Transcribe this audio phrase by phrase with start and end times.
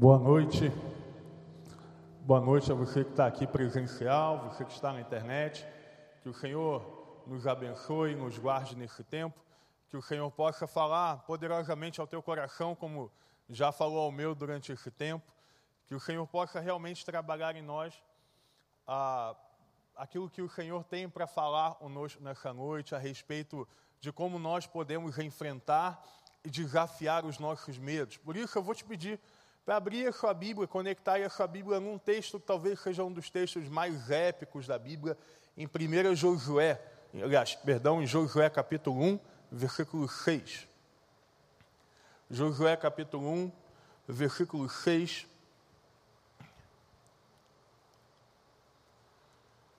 [0.00, 0.70] Boa noite.
[2.20, 5.66] Boa noite a você que está aqui presencial, você que está na internet.
[6.22, 9.36] Que o Senhor nos abençoe, nos guarde nesse tempo.
[9.88, 13.10] Que o Senhor possa falar poderosamente ao teu coração, como
[13.50, 15.26] já falou ao meu durante esse tempo.
[15.84, 18.00] Que o Senhor possa realmente trabalhar em nós
[18.86, 19.34] ah,
[19.96, 23.66] aquilo que o Senhor tem para falar conosco nessa noite a respeito
[24.00, 26.00] de como nós podemos enfrentar
[26.44, 28.16] e desafiar os nossos medos.
[28.16, 29.18] Por isso, eu vou te pedir
[29.68, 33.12] para abrir a sua Bíblia, conectar a sua Bíblia num texto que talvez seja um
[33.12, 35.14] dos textos mais épicos da Bíblia,
[35.58, 36.80] em 1 Josué,
[37.12, 39.20] aliás, perdão, em Josué capítulo 1,
[39.52, 40.66] versículo 6.
[42.30, 43.52] Josué capítulo 1,
[44.08, 45.26] versículo 6.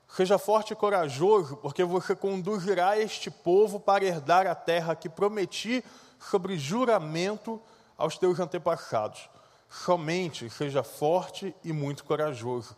[0.07, 5.83] Seja forte e corajoso, porque você conduzirá este povo para herdar a terra que prometi
[6.19, 7.59] sobre juramento
[7.97, 9.27] aos teus antepassados
[9.69, 12.75] somente seja forte e muito corajoso.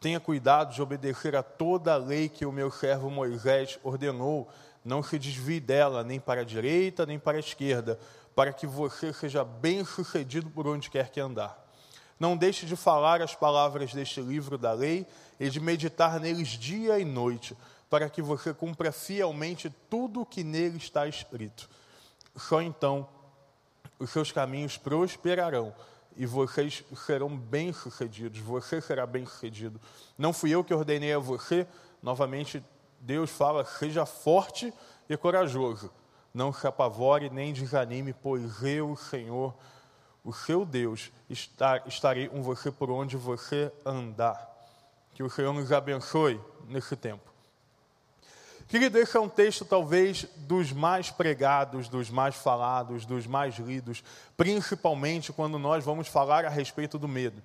[0.00, 4.48] Tenha cuidado de obedecer a toda a lei que o meu servo Moisés ordenou.
[4.84, 7.98] Não se desvie dela, nem para a direita, nem para a esquerda,
[8.34, 11.56] para que você seja bem sucedido por onde quer que andar.
[12.18, 15.06] Não deixe de falar as palavras deste livro da lei
[15.38, 17.56] e de meditar neles dia e noite,
[17.88, 21.68] para que você cumpra fielmente tudo o que nele está escrito.
[22.36, 23.08] Só então
[23.98, 25.72] os seus caminhos prosperarão
[26.16, 29.80] e vocês serão bem-sucedidos, você será bem-sucedido.
[30.16, 31.66] Não fui eu que ordenei a você,
[32.02, 32.62] novamente,
[33.00, 34.72] Deus fala: seja forte
[35.08, 35.90] e corajoso,
[36.32, 39.54] não se apavore nem desanime, pois eu, Senhor,
[40.24, 41.10] o seu Deus,
[41.86, 44.50] estarei com você por onde você andar.
[45.14, 47.31] Que o Senhor nos abençoe nesse tempo.
[48.72, 54.02] Querido, esse é um texto talvez dos mais pregados, dos mais falados, dos mais lidos,
[54.34, 57.42] principalmente quando nós vamos falar a respeito do medo.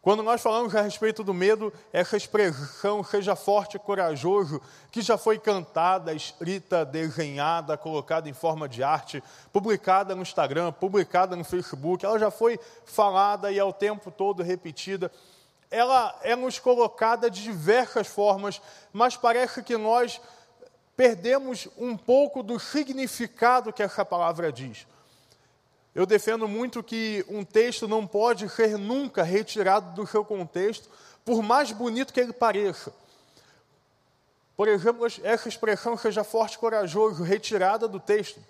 [0.00, 4.58] Quando nós falamos a respeito do medo, essa expressão, seja forte e corajoso,
[4.90, 9.22] que já foi cantada, escrita, desenhada, colocada em forma de arte,
[9.52, 15.12] publicada no Instagram, publicada no Facebook, ela já foi falada e ao tempo todo repetida.
[15.70, 18.62] Ela é nos colocada de diversas formas,
[18.94, 20.18] mas parece que nós
[20.98, 24.84] perdemos um pouco do significado que essa palavra diz.
[25.94, 30.90] Eu defendo muito que um texto não pode ser nunca retirado do seu contexto,
[31.24, 32.92] por mais bonito que ele pareça.
[34.56, 38.40] Por exemplo, essa expressão seja forte e corajoso, retirada do texto,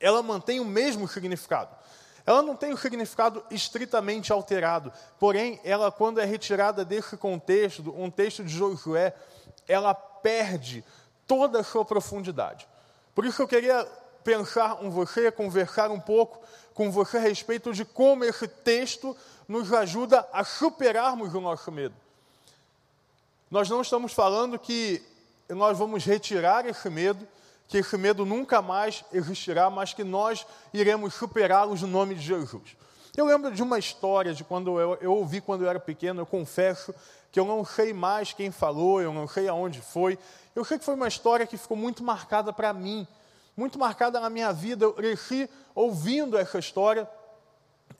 [0.00, 1.76] ela mantém o mesmo significado.
[2.24, 8.10] Ela não tem o significado estritamente alterado, porém, ela, quando é retirada desse contexto, um
[8.10, 9.14] texto de Josué,
[9.68, 10.82] ela perde
[11.26, 12.66] toda a sua profundidade.
[13.14, 13.86] Por isso eu queria
[14.22, 16.40] pensar com você, conversar um pouco
[16.74, 19.16] com você a respeito de como esse texto
[19.48, 21.94] nos ajuda a superarmos o nosso medo.
[23.50, 25.02] Nós não estamos falando que
[25.48, 27.26] nós vamos retirar esse medo,
[27.68, 32.76] que esse medo nunca mais existirá, mas que nós iremos superá-los no nome de Jesus.
[33.16, 36.26] Eu lembro de uma história de quando eu, eu ouvi quando eu era pequeno, eu
[36.26, 36.94] confesso
[37.36, 40.18] que eu não sei mais quem falou, eu não sei aonde foi,
[40.54, 43.06] eu sei que foi uma história que ficou muito marcada para mim,
[43.54, 44.86] muito marcada na minha vida.
[44.86, 47.06] Eu cresci ouvindo essa história,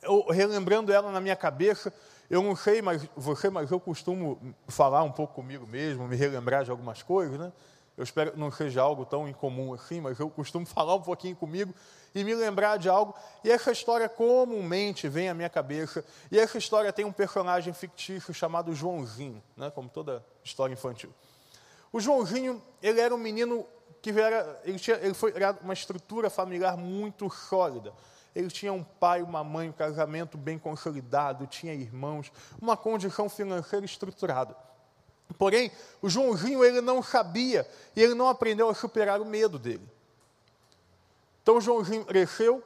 [0.01, 1.93] eu, relembrando ela na minha cabeça.
[2.27, 6.63] Eu não sei mas você, mas eu costumo falar um pouco comigo mesmo, me relembrar
[6.63, 7.53] de algumas coisas, né?
[7.95, 11.35] Eu espero que não seja algo tão incomum assim, mas eu costumo falar um pouquinho
[11.35, 11.75] comigo
[12.17, 13.13] e me lembrar de algo.
[13.43, 16.03] E essa história comumente vem à minha cabeça.
[16.31, 19.69] E essa história tem um personagem fictício chamado Joãozinho, né?
[19.69, 21.13] como toda história infantil.
[21.93, 23.65] O Joãozinho, ele era um menino
[24.01, 27.93] que era, ele, tinha, ele foi era uma estrutura familiar muito sólida.
[28.35, 33.85] Ele tinha um pai, uma mãe, um casamento bem consolidado, tinha irmãos, uma condição financeira
[33.85, 34.55] estruturada.
[35.37, 39.96] Porém, o Joãozinho ele não sabia e ele não aprendeu a superar o medo dele.
[41.47, 42.61] Então Joãozinho cresceu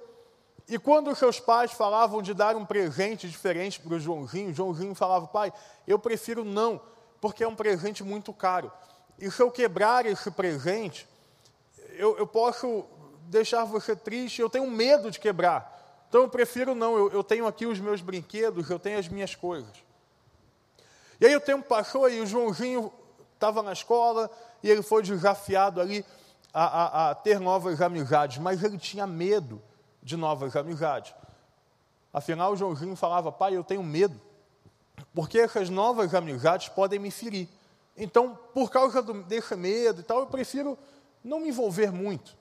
[0.67, 5.27] e quando seus pais falavam de dar um presente diferente para o Joãozinho, Joãozinho falava:
[5.27, 5.53] "Pai,
[5.87, 6.81] eu prefiro não,
[7.21, 8.71] porque é um presente muito caro.
[9.19, 11.07] E se eu quebrar esse presente,
[11.91, 12.83] eu, eu posso
[13.27, 16.03] deixar você triste, eu tenho medo de quebrar.
[16.09, 19.35] Então eu prefiro não, eu, eu tenho aqui os meus brinquedos, eu tenho as minhas
[19.35, 19.75] coisas.
[21.19, 22.91] E aí o tempo passou e o Joãozinho
[23.35, 24.27] estava na escola
[24.63, 26.03] e ele foi desafiado ali
[26.53, 29.61] a, a, a, ter novas amizades, mas ele tinha medo
[30.01, 31.13] de novas amizades.
[32.13, 34.19] Afinal, o Joãozinho falava, pai, eu tenho medo,
[35.13, 37.47] porque essas novas amizades podem me ferir.
[37.95, 40.77] Então, por causa do, desse medo e tal, eu prefiro
[41.23, 42.35] não me envolver muito.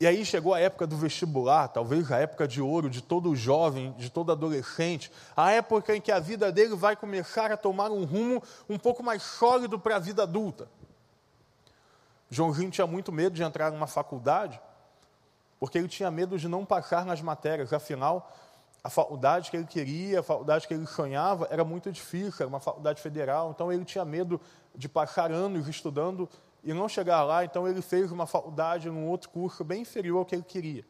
[0.00, 3.92] E aí chegou a época do vestibular, talvez a época de ouro de todo jovem,
[3.98, 8.04] de todo adolescente, a época em que a vida dele vai começar a tomar um
[8.04, 10.70] rumo um pouco mais sólido para a vida adulta.
[12.30, 14.60] Joãozinho tinha muito medo de entrar numa faculdade,
[15.58, 18.32] porque ele tinha medo de não passar nas matérias, afinal,
[18.82, 22.60] a faculdade que ele queria, a faculdade que ele sonhava, era muito difícil, era uma
[22.60, 24.40] faculdade federal, então ele tinha medo
[24.74, 26.28] de passar anos estudando
[26.62, 30.24] e não chegar lá, então ele fez uma faculdade num outro curso bem inferior ao
[30.24, 30.84] que ele queria.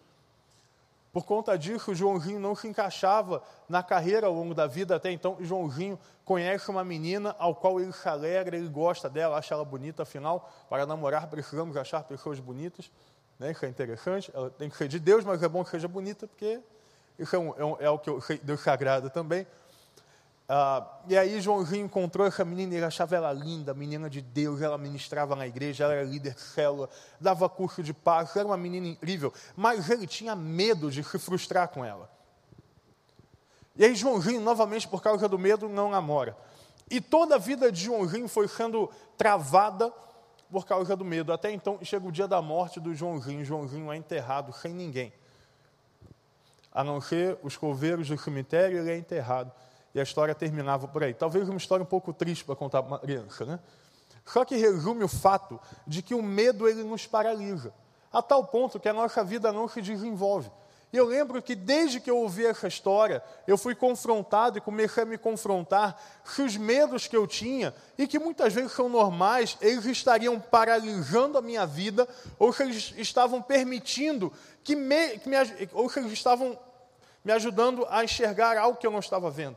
[1.13, 5.37] Por conta disso, Joãozinho não se encaixava na carreira ao longo da vida, até então
[5.41, 10.05] Joãozinho conhece uma menina ao qual ele se alegra, ele gosta dela, acha ela bonita,
[10.05, 12.93] afinal, para namorar precisamos achar pessoas bonitas,
[13.41, 13.51] né?
[13.51, 16.29] isso é interessante, ela tem que ser de Deus, mas é bom que seja bonita,
[16.29, 16.61] porque
[17.19, 19.47] isso é, um, é, um, é o que Deus se agrada também.
[20.53, 24.77] Ah, e aí Joãozinho encontrou essa menina, ele achava ela linda, menina de Deus, ela
[24.77, 28.89] ministrava na igreja, ela era líder de célula, dava curso de paz, era uma menina
[28.89, 32.11] incrível, mas ele tinha medo de se frustrar com ela.
[33.77, 36.37] E aí Joãozinho, novamente por causa do medo, não namora.
[36.91, 39.93] E toda a vida de Joãozinho foi sendo travada
[40.51, 41.33] por causa do medo.
[41.33, 43.45] Até então chega o dia da morte do Joãozinho.
[43.45, 45.13] Joãozinho é enterrado sem ninguém.
[46.73, 49.53] A não ser os coveiros do cemitério, ele é enterrado.
[49.95, 51.13] E a história terminava por aí.
[51.13, 53.59] Talvez uma história um pouco triste para contar para uma criança, né?
[54.25, 57.75] Só que resume o fato de que o medo ele nos paralisa,
[58.13, 60.51] a tal ponto que a nossa vida não se desenvolve.
[60.93, 65.05] E eu lembro que desde que eu ouvi essa história, eu fui confrontado e comecei
[65.05, 69.57] a me confrontar se os medos que eu tinha, e que muitas vezes são normais,
[69.61, 72.09] eles estariam paralisando a minha vida,
[72.39, 74.33] ou se eles estavam permitindo
[74.65, 75.37] que me, que me
[75.73, 76.59] ou se eles estavam
[77.25, 79.57] me ajudando a enxergar algo que eu não estava vendo.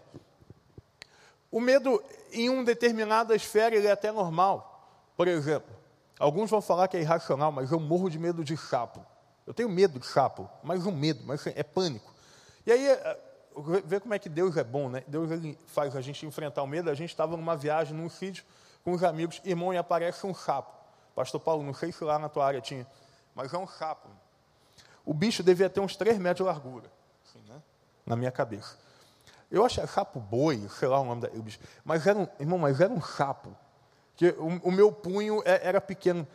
[1.51, 4.87] O medo, em uma determinada esfera, ele é até normal.
[5.15, 5.69] Por exemplo,
[6.19, 9.05] alguns vão falar que é irracional, mas eu morro de medo de sapo.
[9.45, 12.13] Eu tenho medo de sapo, mas um medo, mas é pânico.
[12.65, 13.19] E aí, é,
[13.85, 15.03] vê como é que Deus é bom, né?
[15.07, 16.89] Deus ele faz a gente enfrentar o medo.
[16.89, 18.43] A gente estava numa viagem, num sítio,
[18.83, 20.73] com os amigos, irmão, e aparece um sapo.
[21.15, 22.87] Pastor Paulo, não sei se lá na tua área tinha,
[23.35, 24.09] mas é um sapo.
[25.05, 26.89] O bicho devia ter uns 3 metros de largura,
[27.33, 27.61] assim, né?
[28.05, 28.77] na minha cabeça.
[29.49, 31.59] Eu achei sapo boi, sei lá o nome do bicho.
[31.85, 33.55] Mas era um, irmão, mas era um sapo.
[34.15, 36.27] Que o, o meu punho é, era pequeno.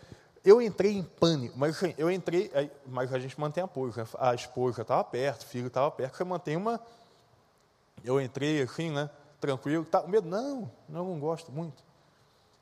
[0.45, 2.51] Eu entrei em pânico, mas assim, eu entrei,
[2.87, 3.93] mas a gente mantém apoio.
[3.97, 4.07] Né?
[4.19, 6.81] A esposa estava perto, o filho estava perto, você mantém uma.
[8.05, 9.11] Eu entrei assim, né?
[9.41, 9.85] Tranquilo.
[9.85, 11.83] Tá, o medo, não, não, não gosto muito.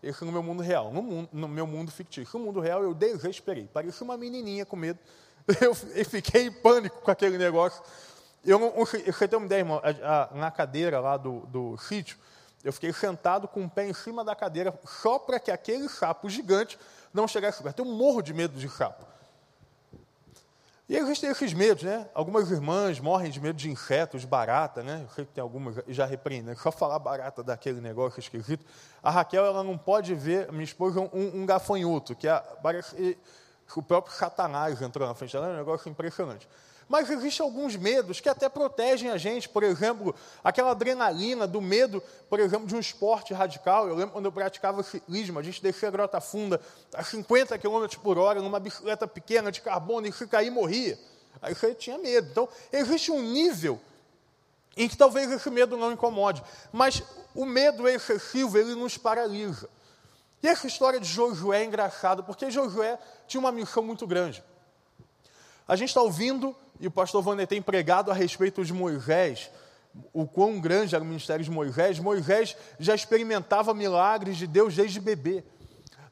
[0.03, 0.91] Esse no meu mundo real.
[0.91, 2.39] No, mundo, no meu mundo fictício.
[2.39, 3.67] No mundo real, eu desesperei.
[3.67, 4.99] Parecia uma menininha com medo.
[5.61, 7.81] Eu, eu fiquei em pânico com aquele negócio.
[8.45, 12.17] Eu, você tem uma ideia, irmão, a, a, na cadeira lá do, do sítio,
[12.63, 16.29] eu fiquei sentado com o pé em cima da cadeira, só para que aquele sapo
[16.29, 16.79] gigante
[17.13, 17.81] não chegasse perto.
[17.81, 19.05] Eu morro de medo de sapo.
[20.89, 22.09] E existem esses medos, né?
[22.15, 25.01] Algumas irmãs morrem de medo de insetos, barata, né?
[25.03, 26.55] Eu sei que tem algumas, já repreendem, né?
[26.55, 28.65] só falar barata daquele negócio esquisito.
[29.03, 33.19] A Raquel, ela não pode ver, minha esposa, um, um gafanhoto, que é, parece,
[33.75, 36.49] o próprio Satanás entrou na frente dela, é um negócio impressionante.
[36.89, 42.03] Mas existem alguns medos que até protegem a gente, por exemplo, aquela adrenalina do medo,
[42.31, 43.89] por exemplo, de um esporte radical.
[43.89, 46.61] Eu lembro quando eu praticava ciclismo, a gente descia a Grota Funda
[46.95, 50.97] a 50 km por hora numa bicicleta pequena de carbono e se cair morria.
[51.43, 52.29] Aí você tinha medo.
[52.31, 53.81] Então, existe um nível
[54.77, 57.03] em que talvez esse medo não incomode, mas
[57.35, 59.69] o medo excessivo, ele nos paralisa.
[60.43, 64.45] E essa história de Josué é engraçada, porque Josué tinha uma missão muito grande.
[65.67, 69.51] A gente está ouvindo, e o pastor Vander tem pregado a respeito de Moisés,
[70.13, 71.99] o quão grande era o ministério de Moisés.
[71.99, 75.43] Moisés já experimentava milagres de Deus desde bebê.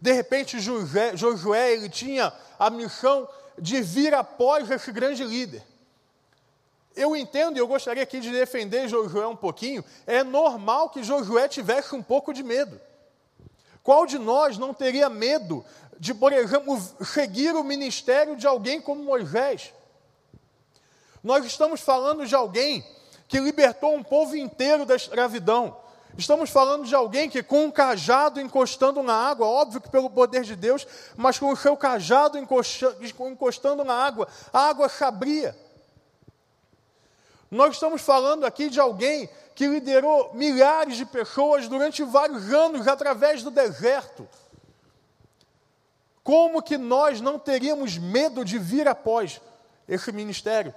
[0.00, 3.28] De repente, Josué, Josué ele tinha a missão
[3.58, 5.62] de vir após esse grande líder.
[6.96, 9.84] Eu entendo e eu gostaria aqui de defender Josué um pouquinho.
[10.06, 12.80] É normal que Josué tivesse um pouco de medo.
[13.82, 15.64] Qual de nós não teria medo
[15.98, 19.72] de, por exemplo, seguir o ministério de alguém como Moisés.
[21.24, 22.86] Nós estamos falando de alguém
[23.26, 25.74] que libertou um povo inteiro da escravidão.
[26.18, 30.42] Estamos falando de alguém que, com um cajado encostando na água, óbvio que pelo poder
[30.42, 35.56] de Deus, mas com o seu cajado encostando na água, a água se abria.
[37.50, 43.42] Nós estamos falando aqui de alguém que liderou milhares de pessoas durante vários anos através
[43.42, 44.28] do deserto.
[46.22, 49.40] Como que nós não teríamos medo de vir após
[49.88, 50.74] esse ministério?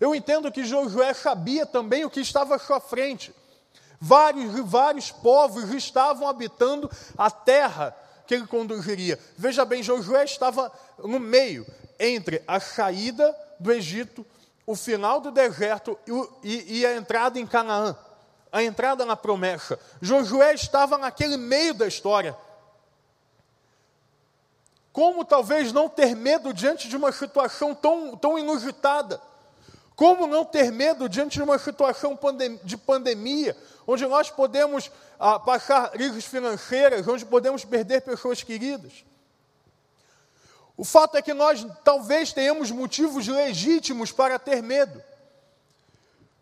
[0.00, 3.34] Eu entendo que Josué sabia também o que estava à sua frente.
[4.00, 9.18] Vários e vários povos estavam habitando a terra que ele conduziria.
[9.36, 11.66] Veja bem, Josué estava no meio.
[11.98, 14.26] entre a saída do Egito,
[14.66, 15.98] o final do deserto
[16.42, 17.96] e, e a entrada em Canaã,
[18.52, 19.78] a entrada na promessa.
[20.02, 22.36] Josué estava naquele meio da história.
[24.92, 29.20] Como talvez não ter medo diante de uma situação tão, tão inusitada?
[29.96, 32.18] Como não ter medo diante de uma situação
[32.62, 39.06] de pandemia, onde nós podemos ah, passar crises financeiras, onde podemos perder pessoas queridas?
[40.76, 45.02] O fato é que nós talvez tenhamos motivos legítimos para ter medo.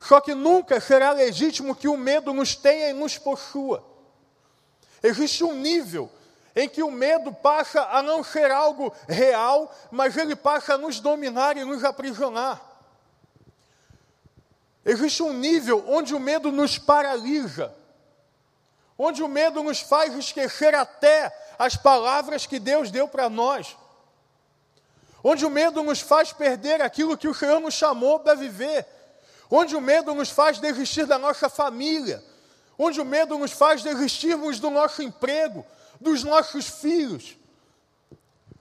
[0.01, 3.85] Só que nunca será legítimo que o medo nos tenha e nos possua.
[5.01, 6.11] Existe um nível
[6.57, 10.99] em que o medo passa a não ser algo real, mas ele passa a nos
[10.99, 12.74] dominar e nos aprisionar.
[14.85, 17.75] Existe um nível onde o medo nos paralisa,
[18.99, 23.77] onde o medo nos faz esquecer até as palavras que Deus deu para nós
[25.25, 28.87] onde o medo nos faz perder aquilo que o Senhor nos chamou para viver,
[29.51, 32.23] onde o medo nos faz desistir da nossa família,
[32.79, 35.65] onde o medo nos faz desistirmos do nosso emprego,
[35.99, 37.39] dos nossos filhos,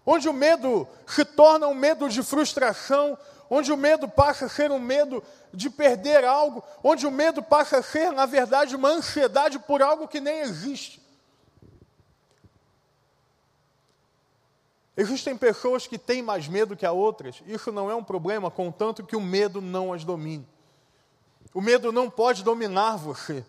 [0.06, 3.18] onde o medo se torna um medo de frustração,
[3.50, 5.24] onde o medo passa a ser um medo
[5.54, 10.08] de perder algo, onde o medo passa a ser, na verdade, uma ansiedade por algo
[10.08, 11.02] que nem existe.
[14.96, 19.04] Existem pessoas que têm mais medo que a outras, isso não é um problema, contanto
[19.04, 20.48] que o medo não as domine.
[21.54, 23.44] O medo não pode dominar você.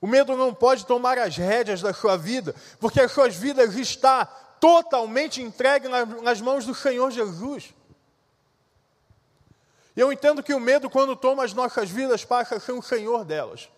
[0.00, 4.24] O medo não pode tomar as rédeas da sua vida, porque as suas vidas está
[4.60, 7.74] totalmente entregue nas mãos do Senhor Jesus.
[9.98, 13.24] Eu entendo que o medo, quando toma as nossas vidas, passa a ser o Senhor
[13.24, 13.68] delas.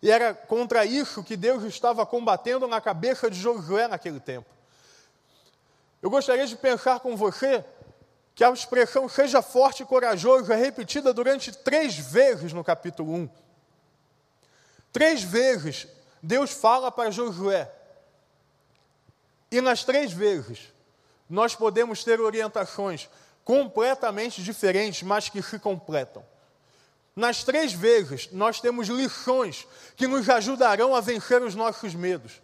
[0.00, 4.48] E era contra isso que Deus estava combatendo na cabeça de Josué naquele tempo.
[6.00, 7.62] Eu gostaria de pensar com você
[8.34, 13.28] que a expressão seja forte e corajoso é repetida durante três vezes no capítulo 1.
[14.90, 15.86] Três vezes
[16.22, 17.70] Deus fala para Josué.
[19.50, 20.72] E nas três vezes
[21.28, 23.06] nós podemos ter orientações
[23.50, 26.24] completamente diferentes, mas que se completam.
[27.16, 29.66] Nas três vezes nós temos lições
[29.96, 32.40] que nos ajudarão a vencer os nossos medos.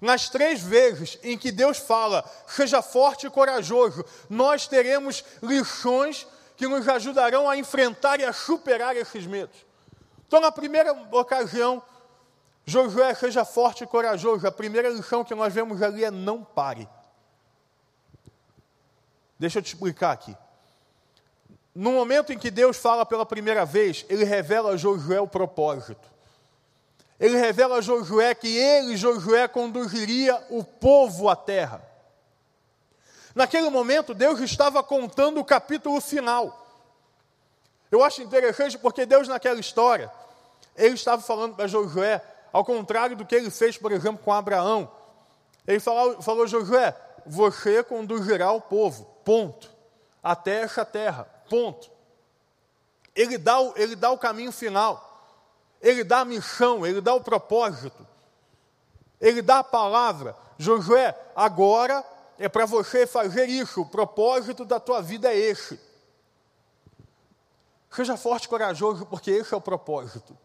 [0.00, 6.66] Nas três vezes em que Deus fala, seja forte e corajoso, nós teremos lições que
[6.66, 9.64] nos ajudarão a enfrentar e a superar esses medos.
[10.26, 11.80] Então, na primeira ocasião,
[12.64, 14.44] Josué, seja forte e corajoso.
[14.44, 16.88] A primeira lição que nós vemos ali é não pare.
[19.38, 20.36] Deixa eu te explicar aqui.
[21.74, 26.16] No momento em que Deus fala pela primeira vez, ele revela a Josué o propósito
[27.18, 31.82] ele revela a Josué que ele, Josué, conduziria o povo à terra.
[33.34, 36.66] Naquele momento, Deus estava contando o capítulo final.
[37.90, 40.10] Eu acho interessante porque Deus, naquela história,
[40.74, 44.90] ele estava falando para Josué, ao contrário do que ele fez, por exemplo, com Abraão.
[45.66, 49.68] Ele falou, falou Josué, você conduzirá o povo, ponto,
[50.22, 51.90] até essa terra, ponto.
[53.12, 55.02] Ele dá, o, ele dá o caminho final.
[55.82, 58.06] Ele dá a missão, ele dá o propósito,
[59.20, 60.36] ele dá a palavra.
[60.56, 62.04] Josué, agora
[62.38, 65.80] é para você fazer isso, o propósito da tua vida é esse.
[67.90, 70.36] Seja forte e corajoso, porque esse é o propósito.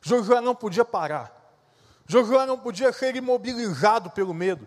[0.00, 1.38] Josué não podia parar.
[2.06, 4.66] Josué não podia ser imobilizado pelo medo.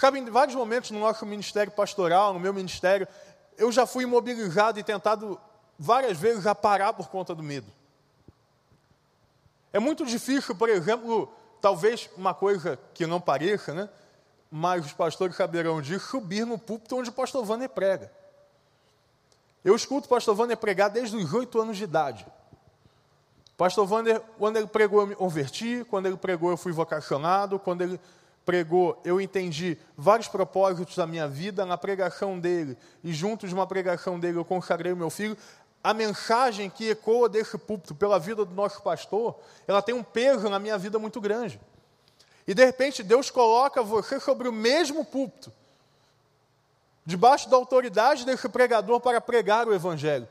[0.00, 3.06] Sabe, em vários momentos no nosso ministério pastoral, no meu ministério,
[3.58, 5.38] eu já fui imobilizado e tentado
[5.78, 7.70] várias vezes a parar por conta do medo.
[9.70, 11.30] É muito difícil, por exemplo,
[11.60, 13.90] talvez uma coisa que não pareça, né?
[14.50, 18.10] mas os pastores saberão disso, subir no púlpito onde o pastor Wander prega.
[19.62, 22.26] Eu escuto o pastor Wander pregar desde os oito anos de idade.
[23.52, 27.58] O pastor Wander, quando ele pregou, eu me converti, quando ele pregou, eu fui vocacionado,
[27.58, 28.00] quando ele
[28.44, 33.66] pregou, eu entendi vários propósitos da minha vida na pregação dele, e junto de uma
[33.66, 35.36] pregação dele eu consagrei o meu filho
[35.82, 40.48] a mensagem que ecoa desse púlpito pela vida do nosso pastor, ela tem um peso
[40.48, 41.58] na minha vida muito grande.
[42.46, 45.52] E de repente Deus coloca você sobre o mesmo púlpito,
[47.04, 50.28] debaixo da autoridade desse pregador para pregar o Evangelho.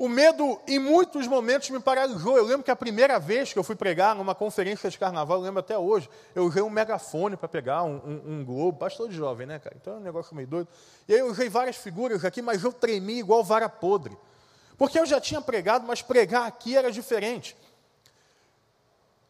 [0.00, 2.34] O medo, em muitos momentos, me paralisou.
[2.38, 5.42] Eu lembro que a primeira vez que eu fui pregar numa conferência de carnaval, eu
[5.42, 9.14] lembro até hoje, eu usei um megafone para pegar um, um, um, globo, pastor de
[9.14, 9.76] jovem, né, cara?
[9.78, 10.68] Então é um negócio meio doido.
[11.06, 14.16] E aí eu usei várias figuras aqui, mas eu tremi igual vara podre.
[14.78, 17.54] Porque eu já tinha pregado, mas pregar aqui era diferente.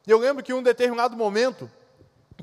[0.06, 1.68] Eu lembro que em um determinado momento,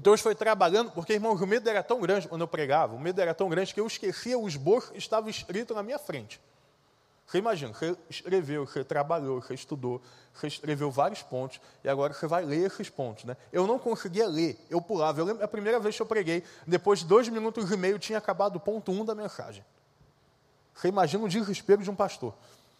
[0.04, 3.22] eu foi trabalhando, porque, irmãos, o medo era tão grande quando eu pregava, o medo
[3.22, 6.42] era tão grande que eu esquecia o esboço que estava escrito na minha frente.
[7.28, 10.02] Você imagina, você escreveu, você trabalhou, você estudou,
[10.34, 13.26] você escreveu vários pontos, e agora você vai ler esses pontos.
[13.26, 13.36] Né?
[13.52, 15.20] Eu não conseguia ler, eu pulava.
[15.20, 18.18] Eu lembro a primeira vez que eu preguei, depois de dois minutos e meio, tinha
[18.18, 19.64] acabado o ponto um da mensagem.
[20.74, 22.34] Você imagina o desespero de um pastor.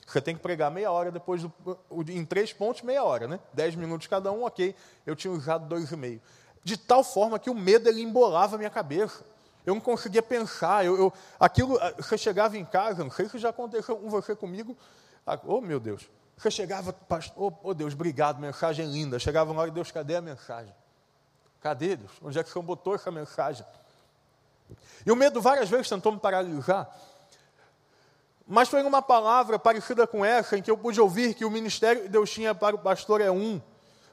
[0.08, 1.78] Você tem que pregar meia hora depois, do,
[2.08, 3.42] em três pontos, meia hora, né?
[3.52, 4.74] Dez minutos cada um, ok.
[5.06, 6.22] Eu tinha usado dois e meio.
[6.64, 9.26] De tal forma que o medo ele embolava a minha cabeça
[9.68, 10.86] eu não conseguia pensar.
[10.86, 14.34] Eu, eu, aquilo, ah, você chegava em casa, não sei se já aconteceu com você
[14.34, 14.78] comigo.
[15.26, 16.10] Ah, oh, meu Deus.
[16.38, 16.96] Você chegava,
[17.36, 19.20] oh, oh Deus, obrigado, mensagem linda.
[19.20, 20.74] Chegava uma hora, Deus, cadê a mensagem?
[21.60, 22.12] Cadê, Deus?
[22.24, 23.66] Onde é que o Senhor botou essa mensagem?
[25.06, 26.90] E o medo várias vezes tentou me paralisar.
[28.48, 32.04] Mas foi uma palavra parecida com essa, em que eu pude ouvir que o ministério
[32.04, 33.62] que Deus tinha para o pastor é um,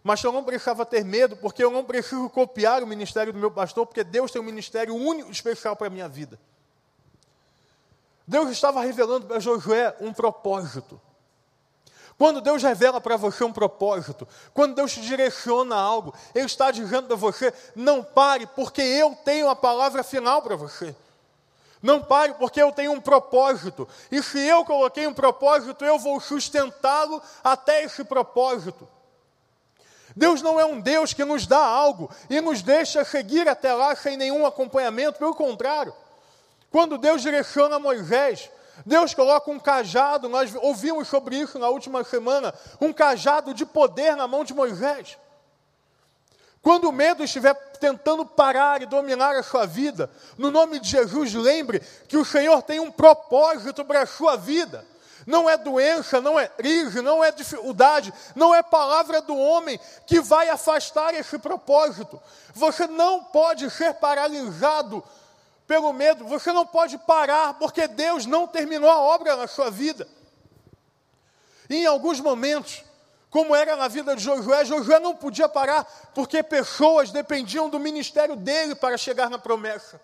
[0.04, 3.50] mas eu não precisava ter medo, porque eu não preciso copiar o ministério do meu
[3.50, 6.38] pastor, porque Deus tem um ministério único, especial para a minha vida.
[8.26, 11.00] Deus estava revelando para Josué um propósito.
[12.18, 17.06] Quando Deus revela para você um propósito, quando Deus te direciona algo, Ele está dizendo
[17.06, 20.94] para você: não pare, porque eu tenho a palavra final para você.
[21.82, 23.88] Não pare, porque eu tenho um propósito.
[24.10, 28.86] E se eu coloquei um propósito, eu vou sustentá-lo até esse propósito.
[30.16, 33.96] Deus não é um Deus que nos dá algo e nos deixa seguir até lá
[33.96, 35.94] sem nenhum acompanhamento, pelo contrário.
[36.70, 38.50] Quando Deus direciona Moisés,
[38.86, 44.16] Deus coloca um cajado, nós ouvimos sobre isso na última semana, um cajado de poder
[44.16, 45.18] na mão de Moisés.
[46.62, 51.34] Quando o medo estiver tentando parar e dominar a sua vida, no nome de Jesus,
[51.34, 54.84] lembre que o Senhor tem um propósito para a sua vida
[55.26, 60.20] não é doença, não é crise, não é dificuldade, não é palavra do homem que
[60.20, 62.20] vai afastar esse propósito.
[62.54, 65.02] Você não pode ser paralisado
[65.66, 70.06] pelo medo, você não pode parar, porque Deus não terminou a obra na sua vida.
[71.70, 72.84] E em alguns momentos,
[73.30, 75.84] como era na vida de Josué, Josué não podia parar,
[76.14, 80.00] porque pessoas dependiam do ministério dele para chegar na promessa.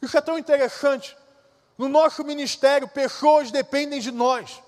[0.00, 1.16] Isso é tão interessante.
[1.80, 4.62] No nosso ministério, pessoas dependem de nós.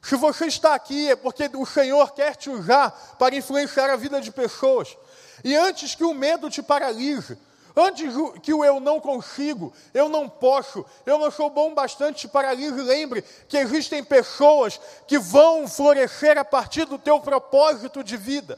[0.00, 4.20] Se você está aqui, é porque o Senhor quer te usar para influenciar a vida
[4.20, 4.96] de pessoas.
[5.42, 7.36] E antes que o medo te paralise,
[7.74, 12.28] antes que o eu não consigo, eu não posso, eu não sou bom bastante te
[12.28, 18.56] paralise, lembre que existem pessoas que vão florescer a partir do teu propósito de vida.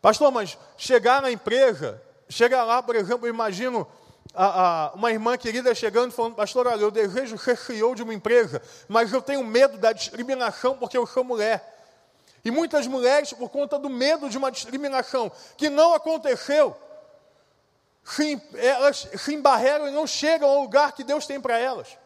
[0.00, 3.86] Pastor, mas chegar na empresa Chega lá, por exemplo, imagino
[4.34, 8.02] a, a, uma irmã querida chegando e falando, pastor, olha, eu desejo ser CEO de
[8.02, 11.72] uma empresa, mas eu tenho medo da discriminação porque eu sou mulher.
[12.44, 16.76] E muitas mulheres, por conta do medo de uma discriminação que não aconteceu,
[18.04, 21.96] se, elas se embarreram e não chegam ao lugar que Deus tem para elas.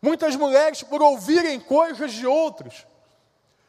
[0.00, 2.86] Muitas mulheres, por ouvirem coisas de outros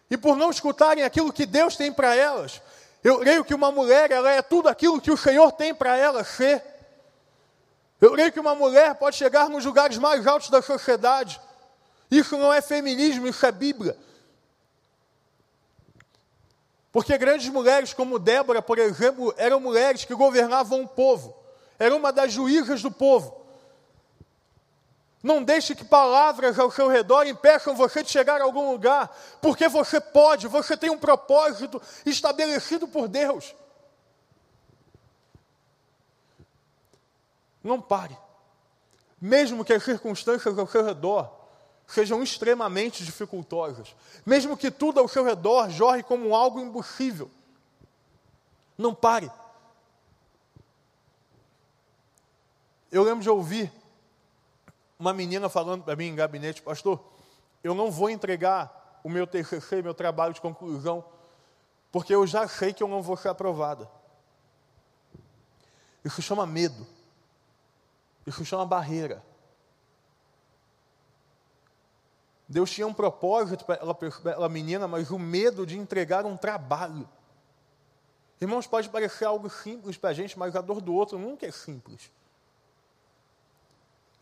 [0.09, 2.61] e por não escutarem aquilo que Deus tem para elas,
[3.03, 6.23] eu creio que uma mulher, ela é tudo aquilo que o Senhor tem para ela
[6.23, 6.63] ser.
[7.99, 11.39] Eu creio que uma mulher pode chegar nos lugares mais altos da sociedade.
[12.09, 13.97] Isso não é feminismo, isso é Bíblia.
[16.91, 21.35] Porque grandes mulheres como Débora, por exemplo, eram mulheres que governavam o povo.
[21.77, 23.46] Era uma das juízas do povo.
[25.27, 29.67] Não deixe que palavras ao seu redor impeçam você de chegar a algum lugar, porque
[29.67, 33.53] você pode, você tem um propósito estabelecido por Deus.
[37.61, 38.17] Não pare.
[39.19, 41.29] Mesmo que as circunstâncias ao seu redor
[41.85, 43.93] sejam extremamente dificultosas,
[44.25, 47.29] mesmo que tudo ao seu redor jorre como algo impossível,
[48.77, 49.29] não pare.
[52.89, 53.69] Eu lembro de ouvir
[54.99, 57.03] uma menina falando para mim em gabinete, pastor,
[57.63, 61.05] eu não vou entregar o meu TCC, meu trabalho de conclusão,
[61.91, 63.89] porque eu já sei que eu não vou ser aprovada.
[66.03, 66.87] Isso chama medo.
[68.25, 69.23] Isso chama barreira.
[72.49, 77.07] Deus tinha um propósito para aquela menina, mas o medo de entregar um trabalho.
[78.39, 81.51] Irmãos, pode parecer algo simples para a gente, mas a dor do outro nunca é
[81.51, 82.11] simples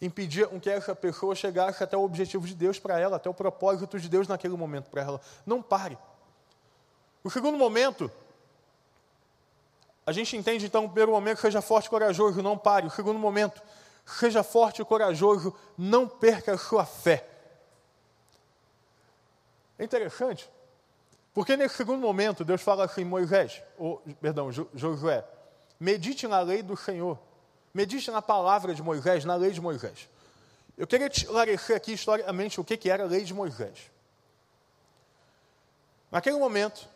[0.02, 4.00] impedir que essa pessoa chegasse até o objetivo de Deus para ela, até o propósito
[4.00, 5.22] de Deus naquele momento para ela.
[5.46, 5.98] Não pare.
[7.24, 8.12] O segundo momento,
[10.06, 12.88] a gente entende então, o primeiro momento, seja forte e corajoso, não pare.
[12.88, 13.62] O segundo momento,
[14.06, 17.28] seja forte e corajoso, não perca a sua fé.
[19.78, 20.50] É interessante,
[21.34, 25.26] Porque nesse segundo momento, Deus fala assim, Moisés, ou, perdão, Josué,
[25.78, 27.20] medite na lei do Senhor.
[27.76, 30.08] Medite na palavra de Moisés, na lei de Moisés.
[30.78, 33.92] Eu queria te esclarecer aqui historicamente o que, era a lei de Moisés.
[36.10, 36.88] Naquele momento,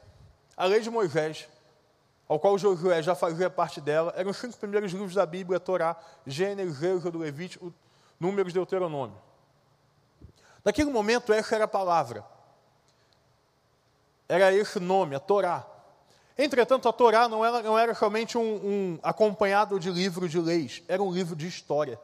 [0.55, 1.49] a lei de Moisés,
[2.29, 5.97] ao qual Josué já fazia parte dela, eram os cinco primeiros livros da Bíblia, Torá,
[6.25, 7.73] Gênesis, Êxodo, Levítico,
[8.17, 9.21] Números, Deuteronômio.
[10.63, 12.23] Naquele momento, essa era a palavra.
[14.29, 15.67] Era esse nome, a Torá.
[16.41, 20.81] Entretanto, a Torá não era, não era somente um, um acompanhado de livro de leis,
[20.87, 21.99] era um livro de história.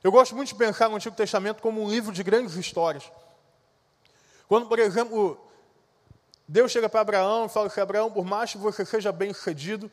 [0.00, 3.10] Eu gosto muito de pensar no Antigo Testamento como um livro de grandes histórias.
[4.46, 5.36] Quando, por exemplo,
[6.46, 9.90] Deus chega para Abraão e fala assim, Abraão, por mais que você seja bem sucedido,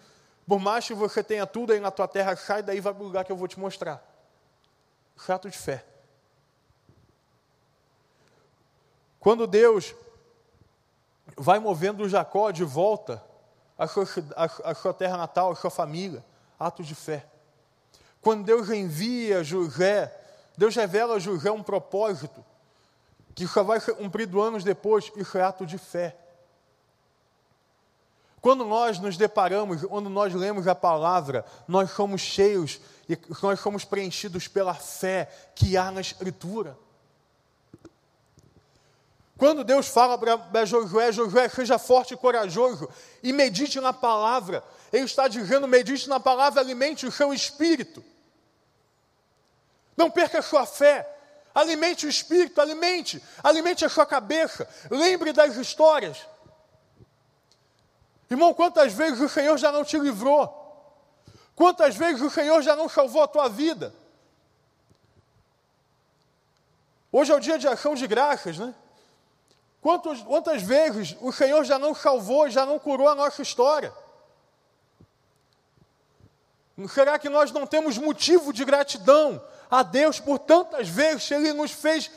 [0.47, 3.07] por mais que você tenha tudo aí na tua terra, sai daí vai para o
[3.07, 3.99] lugar que eu vou te mostrar.
[5.15, 5.83] Fato de fé.
[9.19, 9.95] Quando Deus
[11.35, 13.23] vai movendo Jacó de volta
[13.77, 16.23] à sua, à, à sua terra natal, à sua família.
[16.59, 17.25] Atos de fé.
[18.21, 20.11] Quando Deus envia José,
[20.57, 22.43] Deus revela a José um propósito
[23.35, 26.15] que só vai ser cumprido anos depois, isso é ato de fé.
[28.39, 33.83] Quando nós nos deparamos, quando nós lemos a palavra, nós somos cheios e nós somos
[33.83, 36.77] preenchidos pela fé que há na Escritura.
[39.37, 42.89] Quando Deus fala para Josué, Josué, seja forte e corajoso
[43.21, 48.03] e medite na palavra, Ele está dizendo: medite na palavra, alimente o seu espírito.
[49.97, 51.09] Não perca a sua fé,
[51.53, 56.17] alimente o espírito, alimente, alimente a sua cabeça, lembre das histórias.
[58.29, 60.63] Irmão, quantas vezes o Senhor já não te livrou?
[61.55, 63.93] Quantas vezes o Senhor já não salvou a tua vida?
[67.11, 68.73] Hoje é o dia de ação de graças, né?
[69.85, 73.93] Quantas, quantas vezes o Senhor já não salvou, já não curou a nossa história?
[76.89, 81.69] Será que nós não temos motivo de gratidão a Deus por tantas vezes Ele nos
[81.69, 82.09] fez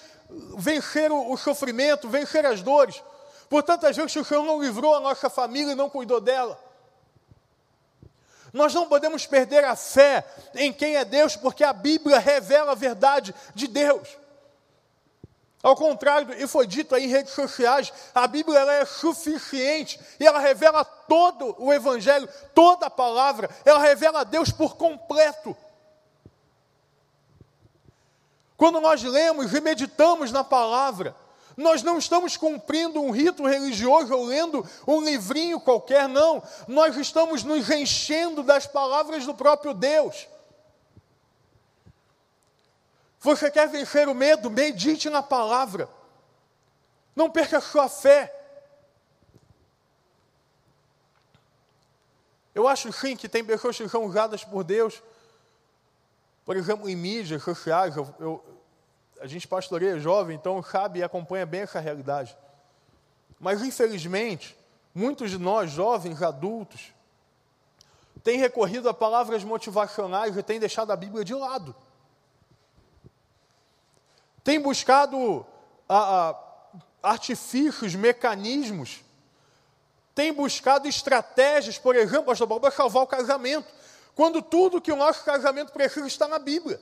[0.56, 3.02] vencer o, o sofrimento, vencer as dores?
[3.50, 6.58] Por tantas vezes o Senhor não livrou a nossa família e não cuidou dela?
[8.50, 12.74] Nós não podemos perder a fé em quem é Deus, porque a Bíblia revela a
[12.74, 14.08] verdade de Deus.
[15.62, 20.38] Ao contrário, e foi dito aí em redes sociais, a Bíblia é suficiente e ela
[20.38, 25.56] revela todo o Evangelho, toda a palavra, ela revela a Deus por completo.
[28.56, 31.14] Quando nós lemos e meditamos na palavra,
[31.56, 36.40] nós não estamos cumprindo um rito religioso ou lendo um livrinho qualquer, não.
[36.68, 40.28] Nós estamos nos enchendo das palavras do próprio Deus.
[43.20, 44.50] Você quer vencer o medo?
[44.50, 45.88] Medite na palavra.
[47.16, 48.34] Não perca a sua fé.
[52.54, 55.02] Eu acho sim que tem pessoas que são usadas por Deus,
[56.44, 57.96] por exemplo, em mídias sociais.
[57.96, 58.44] Eu, eu,
[59.20, 62.36] a gente pastoreia jovem, então sabe e acompanha bem essa realidade.
[63.38, 64.56] Mas, infelizmente,
[64.94, 66.92] muitos de nós, jovens, adultos,
[68.22, 71.74] têm recorrido a palavras motivacionais e têm deixado a Bíblia de lado
[74.48, 75.44] tem buscado
[75.86, 76.40] a, a,
[77.02, 79.04] artifícios, mecanismos,
[80.14, 83.68] tem buscado estratégias, por exemplo, pastor Paulo, para salvar o casamento,
[84.14, 86.80] quando tudo que o nosso casamento precisa está na Bíblia.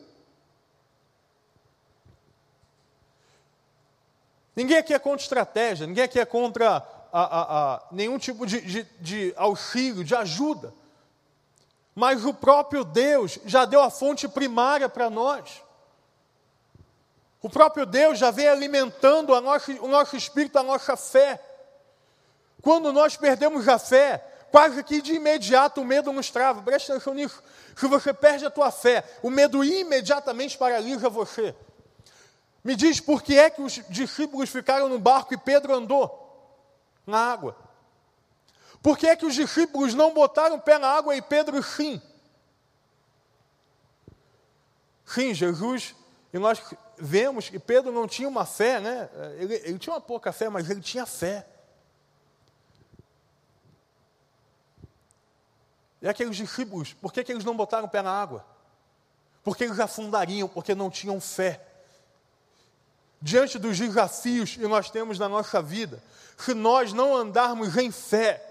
[4.55, 8.61] Ninguém aqui é contra estratégia, ninguém aqui é contra a, a, a, nenhum tipo de,
[8.61, 10.73] de, de auxílio, de ajuda.
[11.97, 15.66] Mas o próprio Deus já deu a fonte primária para nós.
[17.47, 21.41] O próprio Deus já vem alimentando nossa, o nosso espírito, a nossa fé.
[22.61, 24.19] Quando nós perdemos a fé,
[24.51, 26.61] quase que de imediato o medo nos trava.
[26.61, 27.41] Preste atenção nisso.
[27.77, 31.55] Se você perde a tua fé, o medo imediatamente paralisa você.
[32.65, 36.59] Me diz por que é que os discípulos ficaram no barco e Pedro andou
[37.07, 37.57] na água?
[38.83, 42.03] Por que é que os discípulos não botaram o pé na água e Pedro sim?
[45.05, 45.95] Sim, Jesus,
[46.37, 46.63] e nós
[46.99, 49.09] vemos que Pedro não tinha uma fé, né?
[49.39, 51.47] Ele, ele tinha uma pouca fé, mas ele tinha fé.
[56.03, 58.45] E aqueles discípulos, por que, que eles não botaram o pé na água?
[59.43, 61.59] Porque eles afundariam, porque não tinham fé.
[63.23, 66.03] Diante dos desafios que nós temos na nossa vida,
[66.37, 68.45] se nós não andarmos em fé,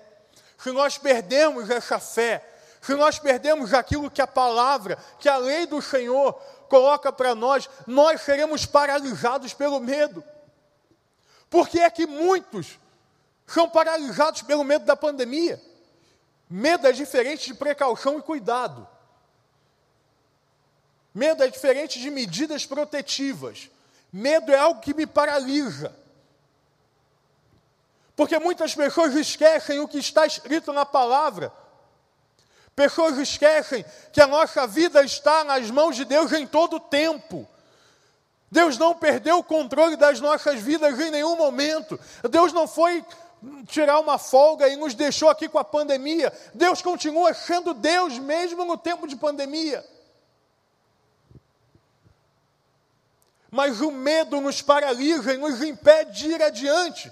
[0.57, 2.43] se nós perdemos essa fé,
[2.81, 6.35] se nós perdemos aquilo que a palavra, que a lei do Senhor
[6.75, 10.21] coloca para nós, nós seremos paralisados pelo medo.
[11.49, 12.77] Porque é que muitos
[13.47, 15.61] são paralisados pelo medo da pandemia.
[16.49, 18.85] Medo é diferente de precaução e cuidado.
[21.13, 23.69] Medo é diferente de medidas protetivas.
[24.11, 25.97] Medo é algo que me paralisa.
[28.17, 31.53] Porque muitas pessoas esquecem o que está escrito na palavra.
[32.75, 37.47] Pessoas esquecem que a nossa vida está nas mãos de Deus em todo o tempo.
[38.51, 41.99] Deus não perdeu o controle das nossas vidas em nenhum momento.
[42.29, 43.03] Deus não foi
[43.65, 46.33] tirar uma folga e nos deixou aqui com a pandemia.
[46.53, 49.85] Deus continua sendo Deus mesmo no tempo de pandemia.
[53.49, 57.11] Mas o medo nos paralisa e nos impede de ir adiante.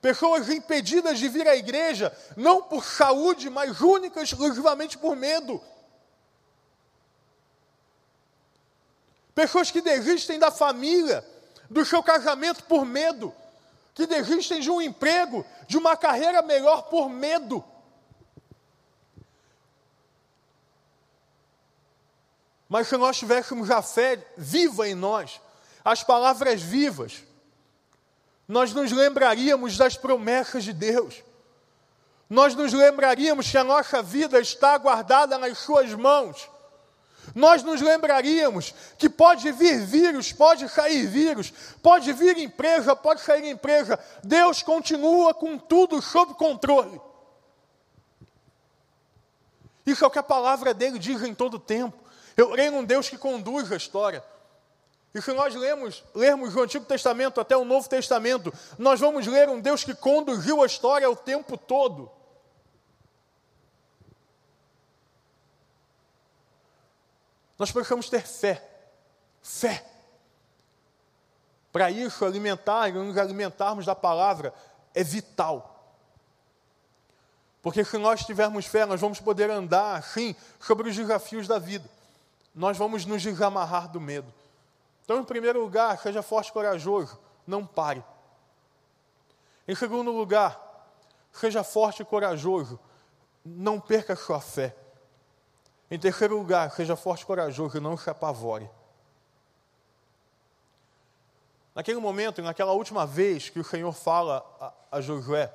[0.00, 5.60] Pessoas impedidas de vir à igreja, não por saúde, mas única exclusivamente por medo.
[9.34, 11.24] Pessoas que desistem da família,
[11.68, 13.34] do seu casamento por medo,
[13.94, 17.64] que desistem de um emprego, de uma carreira melhor por medo.
[22.68, 25.40] Mas se nós tivéssemos a fé viva em nós,
[25.84, 27.24] as palavras vivas,
[28.48, 31.22] nós nos lembraríamos das promessas de Deus.
[32.30, 36.48] Nós nos lembraríamos que a nossa vida está guardada nas Suas mãos.
[37.34, 43.50] Nós nos lembraríamos que pode vir vírus, pode sair vírus, pode vir empresa, pode sair
[43.50, 43.98] empresa.
[44.24, 46.98] Deus continua com tudo sob controle.
[49.84, 51.96] Isso é o que a palavra dele diz em todo o tempo.
[52.34, 54.24] Eu creio num Deus que conduz a história.
[55.14, 59.48] E se nós lemos, lermos o Antigo Testamento até o Novo Testamento, nós vamos ler
[59.48, 62.10] um Deus que conduziu a história o tempo todo.
[67.58, 68.62] Nós precisamos ter fé.
[69.42, 69.84] Fé.
[71.72, 74.54] Para isso, alimentar e nos alimentarmos da palavra
[74.94, 75.74] é vital.
[77.60, 81.88] Porque se nós tivermos fé, nós vamos poder andar assim sobre os desafios da vida.
[82.54, 84.37] Nós vamos nos desamarrar do medo.
[85.08, 88.04] Então, em primeiro lugar, seja forte e corajoso, não pare.
[89.66, 90.60] Em segundo lugar,
[91.32, 92.78] seja forte e corajoso,
[93.42, 94.76] não perca sua fé.
[95.90, 98.68] Em terceiro lugar, seja forte e corajoso não se apavore.
[101.74, 105.50] Naquele momento, naquela última vez que o Senhor fala a, a Josué,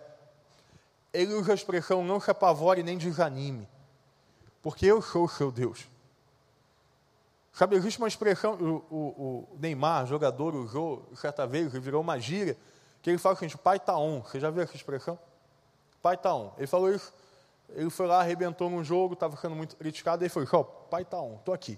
[1.14, 3.70] ele usa a expressão não se apavore nem desanime,
[4.64, 5.93] porque eu sou o seu Deus.
[7.54, 8.98] Sabe, existe uma expressão, o, o,
[9.54, 12.58] o Neymar, jogador, usou certa vez, virou uma gíria,
[13.02, 14.22] que ele fala o seguinte, pai está on.
[14.24, 15.20] Você já viu essa expressão?
[16.02, 16.52] Pai está on.
[16.58, 17.14] Ele falou isso,
[17.70, 21.22] ele foi lá, arrebentou num jogo, estava sendo muito criticado, e ele falou, pai está
[21.22, 21.78] on, estou aqui.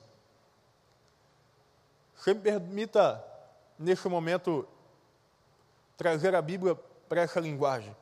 [2.15, 3.23] Você me permita,
[3.77, 4.65] nesse momento,
[5.97, 6.75] trazer a Bíblia
[7.09, 7.95] para essa linguagem.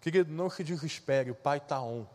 [0.00, 2.06] Querido, não se desespere, o Pai está on.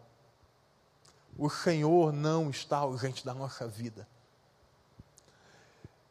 [1.38, 4.08] O Senhor não está ausente da nossa vida.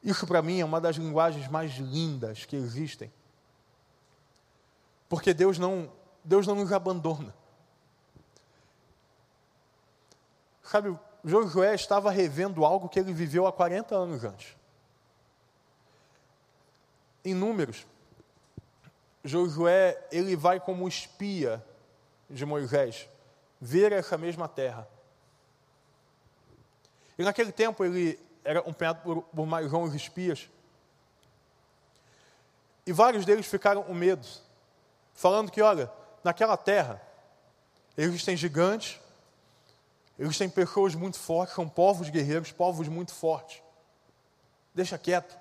[0.02, 3.12] Isso para mim é uma das linguagens mais lindas que existem.
[5.08, 5.92] Porque Deus não,
[6.24, 7.34] Deus não nos abandona.
[10.62, 14.56] Sabe, Josué estava revendo algo que ele viveu há 40 anos antes.
[17.24, 17.86] Em números,
[19.22, 21.62] Josué, ele vai como espia
[22.28, 23.08] de Moisés
[23.60, 24.88] ver essa mesma terra.
[27.20, 30.48] E naquele tempo ele era acompanhado por, por mais 11 espias.
[32.86, 34.26] E vários deles ficaram com medo,
[35.12, 35.92] falando que, olha,
[36.24, 36.98] naquela terra,
[37.94, 38.98] eles têm gigantes,
[40.18, 43.62] eles têm pessoas muito fortes, são povos guerreiros, povos muito fortes.
[44.74, 45.38] Deixa quieto,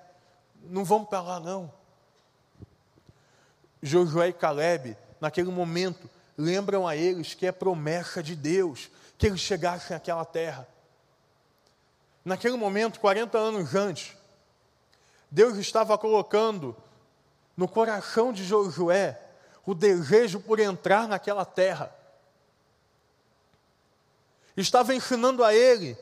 [0.64, 1.72] não vamos para lá não.
[3.82, 9.40] Josué e Caleb, naquele momento, lembram a eles que é promessa de Deus que eles
[9.40, 10.68] chegassem àquela terra.
[12.24, 14.16] Naquele momento, 40 anos antes,
[15.30, 16.76] Deus estava colocando
[17.56, 19.20] no coração de Josué
[19.64, 21.94] o desejo por entrar naquela terra.
[24.56, 25.96] Estava ensinando a ele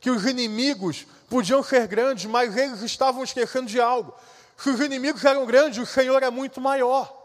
[0.00, 4.14] que os inimigos podiam ser grandes, mas eles estavam esquecendo de algo.
[4.56, 7.16] Se os inimigos eram grandes, o Senhor é muito maior.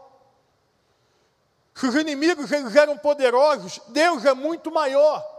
[1.74, 5.35] Se os inimigos eles eram poderosos, Deus é muito maior.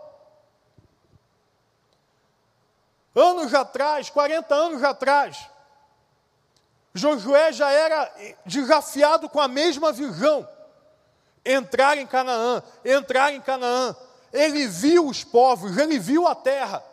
[3.17, 5.49] Anos atrás, 40 anos atrás,
[6.93, 8.13] Josué já era
[8.45, 10.47] desafiado com a mesma visão.
[11.43, 13.95] Entrar em Canaã, entrar em Canaã.
[14.31, 16.83] Ele viu os povos, ele viu a terra.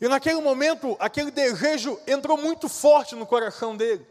[0.00, 4.06] E naquele momento, aquele desejo entrou muito forte no coração dele.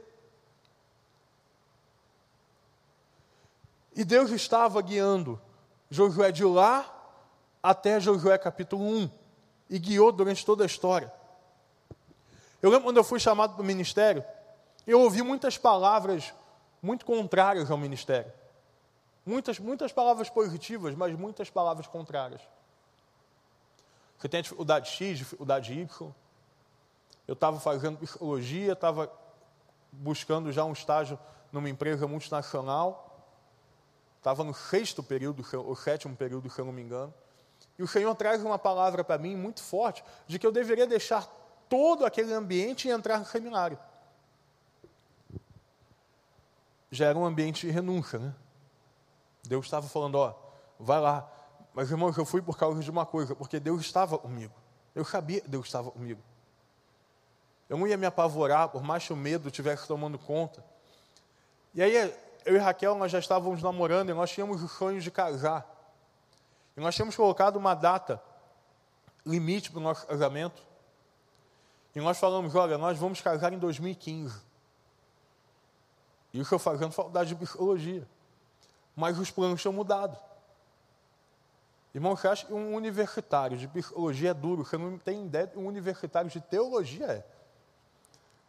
[3.95, 5.41] E Deus estava guiando
[5.89, 6.91] Josué de lá
[7.65, 9.09] até Josué capítulo 1
[9.71, 11.11] e guiou durante toda a história.
[12.61, 14.23] Eu lembro quando eu fui chamado para o ministério,
[14.85, 16.31] eu ouvi muitas palavras
[16.79, 18.31] muito contrárias ao ministério.
[19.25, 22.39] Muitas, muitas palavras positivas, mas muitas palavras contrárias.
[24.19, 26.13] Você tem dificuldade X, dificuldade Y.
[27.27, 29.11] Eu estava fazendo psicologia, estava
[29.91, 31.17] buscando já um estágio
[31.51, 33.27] numa empresa multinacional.
[34.19, 37.11] Estava no sexto período, ou sétimo período, se eu não me engano.
[37.77, 41.27] E o Senhor traz uma palavra para mim muito forte de que eu deveria deixar
[41.69, 43.77] todo aquele ambiente e entrar no seminário.
[46.89, 48.33] Já era um ambiente de renúncia, né?
[49.43, 50.33] Deus estava falando, ó,
[50.79, 51.29] vai lá.
[51.73, 54.53] Mas, irmãos, eu fui por causa de uma coisa, porque Deus estava comigo.
[54.93, 56.21] Eu sabia que Deus estava comigo.
[57.67, 60.63] Eu não ia me apavorar, por mais que o medo estivesse tomando conta.
[61.73, 62.13] E aí,
[62.45, 65.74] eu e Raquel, nós já estávamos namorando e nós tínhamos o sonho de casar.
[66.75, 68.21] E nós tínhamos colocado uma data
[69.25, 70.61] limite para o nosso casamento.
[71.95, 74.41] E nós falamos, olha, nós vamos casar em 2015.
[76.33, 78.05] Isso eu fazendo faculdade de psicologia.
[78.95, 80.17] Mas os planos tinham mudado.
[81.93, 84.65] Irmão, você acha que um universitário de psicologia é duro?
[84.65, 87.25] Você não tem ideia de um universitário de teologia é.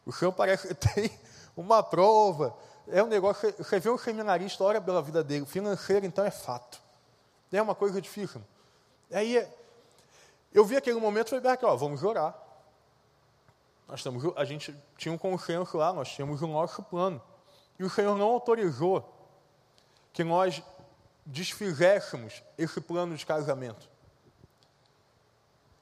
[0.05, 1.11] O senhor parece que tem
[1.57, 2.57] uma prova.
[2.89, 5.47] É um negócio, você vê um seminarista, olha pela vida dele.
[5.47, 6.86] Financeiro, então, é fato.
[7.53, 8.43] É uma coisa difícil.
[9.11, 9.47] Aí,
[10.53, 12.37] eu vi aquele momento e falei, aqui, ó, vamos orar.
[13.89, 17.23] Nós estamos, a gente tinha um consenso lá, nós tínhamos o nosso plano.
[17.79, 19.13] E o Senhor não autorizou
[20.13, 20.63] que nós
[21.25, 23.89] desfizéssemos esse plano de casamento.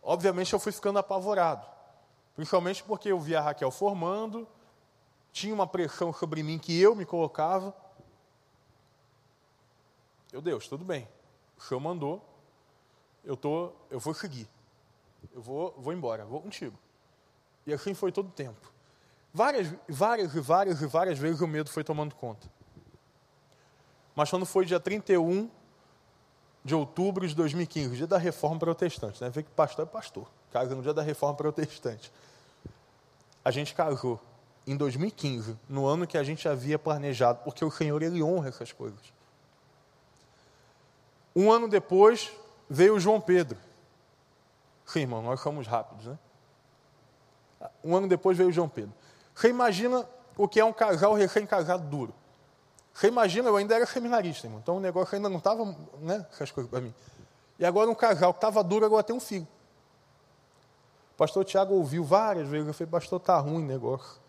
[0.03, 1.67] Obviamente eu fui ficando apavorado,
[2.35, 4.47] principalmente porque eu via a Raquel formando,
[5.33, 7.75] tinha uma pressão sobre mim que eu me colocava.
[10.31, 11.09] Meu Deus, tudo bem.
[11.59, 12.23] O Senhor mandou,
[13.25, 14.49] eu, tô, eu vou seguir.
[15.35, 16.79] Eu vou, vou embora, vou contigo.
[17.67, 18.73] E assim foi todo o tempo.
[19.33, 22.47] Várias, várias e várias e várias vezes o medo foi tomando conta.
[24.15, 25.51] Mas quando foi dia 31
[26.65, 29.29] de outubro de 2015, dia da reforma protestante, né?
[29.31, 32.13] Vê que pastor é pastor, casa no dia da reforma protestante.
[33.45, 34.21] A gente casou
[34.67, 38.73] em 2015, no ano que a gente havia planejado, porque o Senhor ele honra essas
[38.73, 39.14] coisas.
[41.35, 42.33] Um ano depois
[42.69, 43.59] veio João Pedro.
[44.87, 46.19] Sim, irmão, nós somos rápidos, né?
[47.83, 48.93] Um ano depois veio João Pedro.
[49.35, 52.15] Você imagina o que é um casal recém-casado duro.
[52.93, 55.65] Você imagina, eu ainda era seminarista, irmão, então o negócio ainda não estava,
[55.99, 56.95] né, essas coisas para mim.
[57.59, 59.49] E agora um casal que estava duro, agora tem um filho.
[61.15, 64.21] O pastor Tiago ouviu várias vezes, eu falei, pastor, está ruim o negócio.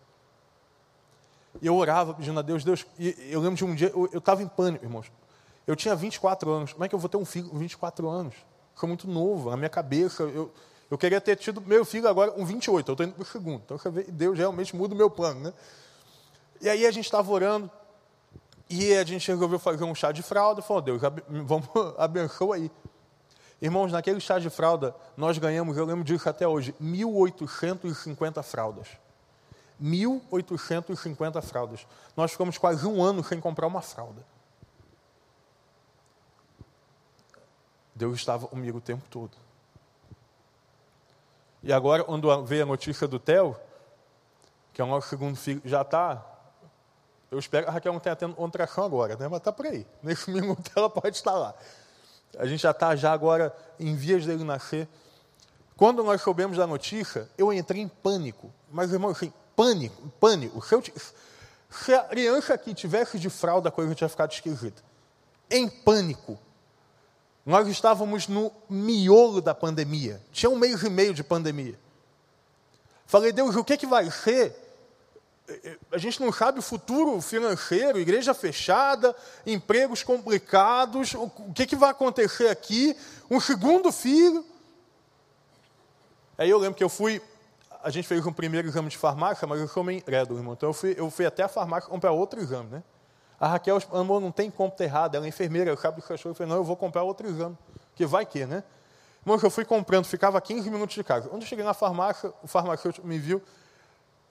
[1.60, 4.42] E eu orava pedindo a Deus, Deus, e eu lembro de um dia, eu estava
[4.42, 5.10] em pânico, irmãos.
[5.66, 8.34] Eu tinha 24 anos, como é que eu vou ter um filho com 24 anos?
[8.74, 10.52] Foi muito novo, na minha cabeça, eu,
[10.90, 13.62] eu queria ter tido meu filho agora com 28, eu estou indo para o segundo.
[13.64, 15.52] Então, Deus realmente muda o meu plano, né?
[16.60, 17.70] E aí a gente estava orando,
[18.68, 22.70] e a gente resolveu fazer um chá de fralda, falou, Deus, vamos abençoa aí.
[23.60, 28.88] Irmãos, naquele chá de fralda, nós ganhamos, eu lembro disso até hoje, 1.850 fraldas.
[29.82, 31.86] 1.850 fraldas.
[32.16, 34.22] Nós ficamos quase um ano sem comprar uma fralda.
[37.96, 39.32] Deus estava comigo o tempo todo.
[41.62, 43.56] E agora, quando veio a notícia do Theo,
[44.72, 46.24] que é o nosso segundo filho, já está.
[47.30, 49.26] Eu espero que a Raquel não tenha tendo contração agora, né?
[49.26, 49.86] mas está por aí.
[50.02, 51.54] Nesse minuto ela pode estar lá.
[52.38, 54.86] A gente já está já agora em vias dele nascer.
[55.74, 58.52] Quando nós soubemos da notícia, eu entrei em pânico.
[58.70, 60.62] Mas, irmão, assim, pânico, pânico.
[60.62, 60.82] Se, eu,
[61.70, 64.82] se a criança aqui tivesse de fralda, a coisa tinha ficado esquisita.
[65.50, 66.38] Em pânico.
[67.46, 70.20] Nós estávamos no miolo da pandemia.
[70.32, 71.78] Tinha um mês e meio de pandemia.
[73.06, 74.64] Falei, Deus, o que, que vai ser?
[75.92, 79.14] A gente não sabe o futuro financeiro, igreja fechada,
[79.46, 82.96] empregos complicados, o que, que vai acontecer aqui?
[83.30, 84.44] Um segundo filho.
[86.36, 87.22] Aí eu lembro que eu fui,
[87.80, 90.54] a gente fez um primeiro exame de farmácia, mas eu sou meio incrédulo, irmão.
[90.54, 92.82] Então eu fui, eu fui até a farmácia comprar outro exame, né?
[93.38, 96.34] A Raquel, amor, não tem ter errado, ela é enfermeira, eu cabo do cachorro, eu
[96.34, 97.56] falei, não, eu vou comprar outro exame,
[97.94, 98.64] que vai que, né?
[99.20, 101.28] Irmão, eu fui comprando, ficava 15 minutos de casa.
[101.28, 103.42] Quando eu cheguei na farmácia, o farmacêutico me viu,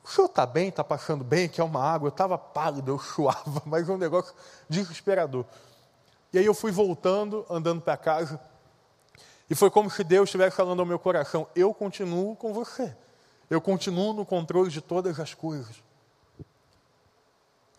[0.03, 2.07] o senhor está bem, está passando bem, quer uma água?
[2.07, 4.33] Eu estava pálido, eu suava, mas um negócio
[4.69, 5.45] desesperador.
[6.31, 8.39] E aí eu fui voltando, andando para casa,
[9.49, 12.95] E foi como se Deus estivesse falando ao meu coração: eu continuo com você.
[13.49, 15.83] Eu continuo no controle de todas as coisas.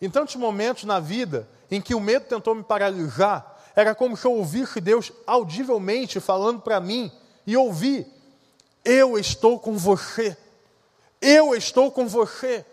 [0.01, 4.25] Em tantos momentos na vida em que o medo tentou me paralisar, era como se
[4.25, 7.11] eu ouvisse Deus audivelmente falando para mim
[7.45, 8.07] e ouvir:
[8.83, 10.35] Eu estou com você.
[11.21, 12.65] Eu estou com você.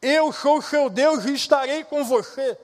[0.00, 2.56] Eu sou o seu Deus e estarei com você.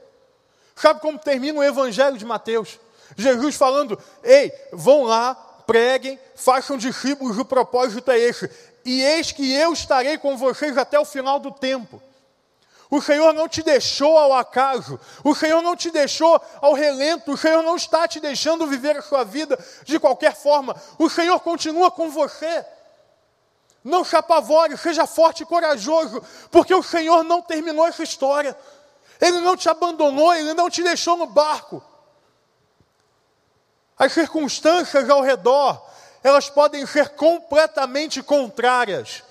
[0.76, 2.78] Sabe como termina o Evangelho de Mateus?
[3.16, 5.34] Jesus falando: Ei, vão lá,
[5.66, 8.50] preguem, façam discípulos, o propósito é esse.
[8.84, 12.02] E eis que eu estarei com vocês até o final do tempo.
[12.92, 17.38] O Senhor não te deixou ao acaso, o Senhor não te deixou ao relento, o
[17.38, 21.90] Senhor não está te deixando viver a sua vida de qualquer forma, o Senhor continua
[21.90, 22.66] com você.
[23.82, 28.54] Não se apavore, seja forte e corajoso, porque o Senhor não terminou essa história.
[29.18, 31.82] Ele não te abandonou, ele não te deixou no barco.
[33.96, 35.82] As circunstâncias ao redor,
[36.22, 39.22] elas podem ser completamente contrárias.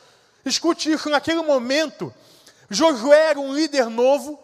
[0.44, 2.12] Escute isso, naquele momento,
[2.72, 4.40] Josué era um líder novo,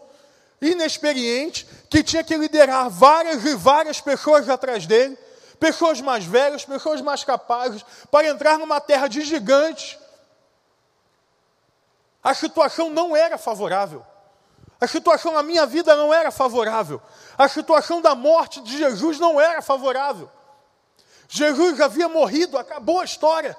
[0.60, 5.16] inexperiente, que tinha que liderar várias e várias pessoas atrás dele,
[5.58, 9.96] pessoas mais velhas, pessoas mais capazes, para entrar numa terra de gigantes.
[12.22, 14.04] A situação não era favorável.
[14.78, 17.00] A situação na minha vida não era favorável.
[17.38, 20.30] A situação da morte de Jesus não era favorável.
[21.28, 23.56] Jesus havia morrido, acabou a história.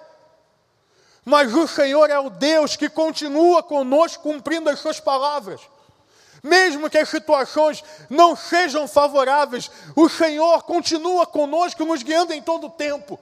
[1.30, 5.62] Mas o Senhor é o Deus que continua conosco cumprindo as suas palavras.
[6.42, 12.66] Mesmo que as situações não sejam favoráveis, o Senhor continua conosco, nos guiando em todo
[12.66, 13.20] o tempo.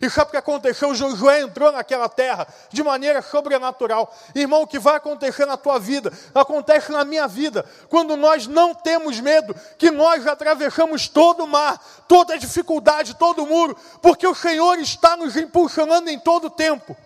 [0.00, 0.94] E sabe o que aconteceu?
[0.94, 4.16] Josué entrou naquela terra de maneira sobrenatural.
[4.34, 8.74] Irmão, o que vai acontecer na tua vida, acontece na minha vida, quando nós não
[8.74, 11.78] temos medo, que nós atravessamos todo o mar,
[12.08, 16.50] toda a dificuldade, todo o muro, porque o Senhor está nos impulsionando em todo o
[16.50, 16.96] tempo.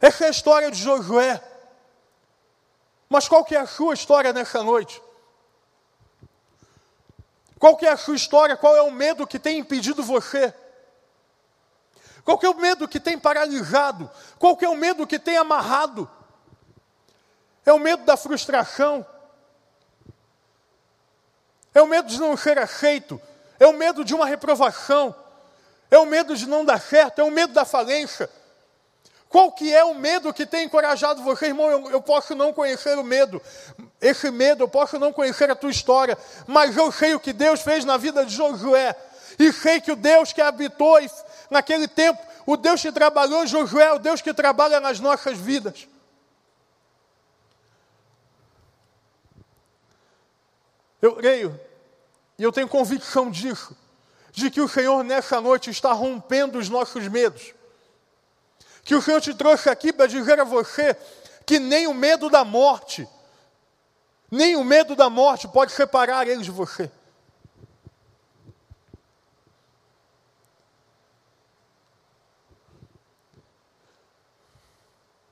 [0.00, 1.42] Essa é a história de Josué.
[3.08, 5.02] Mas qual que é a sua história nessa noite?
[7.58, 8.56] Qual que é a sua história?
[8.56, 10.54] Qual é o medo que tem impedido você?
[12.24, 14.10] Qual que é o medo que tem paralisado?
[14.38, 16.08] Qual que é o medo que tem amarrado?
[17.66, 19.04] É o medo da frustração?
[21.74, 23.20] É o medo de não ser aceito?
[23.58, 25.14] É o medo de uma reprovação?
[25.90, 27.18] É o medo de não dar certo?
[27.18, 28.30] É o medo da falência?
[29.30, 31.70] Qual que é o medo que tem encorajado você, irmão?
[31.70, 33.40] Eu, eu, posso não conhecer o medo,
[34.00, 36.18] esse medo, eu posso não conhecer a tua história,
[36.48, 38.92] mas eu sei o que Deus fez na vida de Josué,
[39.38, 40.98] e sei que o Deus que habitou
[41.48, 45.86] naquele tempo, o Deus que trabalhou Josué, é o Deus que trabalha nas nossas vidas.
[51.00, 51.58] Eu creio,
[52.36, 53.76] e eu tenho convicção disso,
[54.32, 57.59] de que o Senhor nessa noite está rompendo os nossos medos
[58.82, 60.96] que o Senhor te trouxe aqui para dizer a você
[61.46, 63.08] que nem o medo da morte,
[64.30, 66.90] nem o medo da morte pode separar eles de você.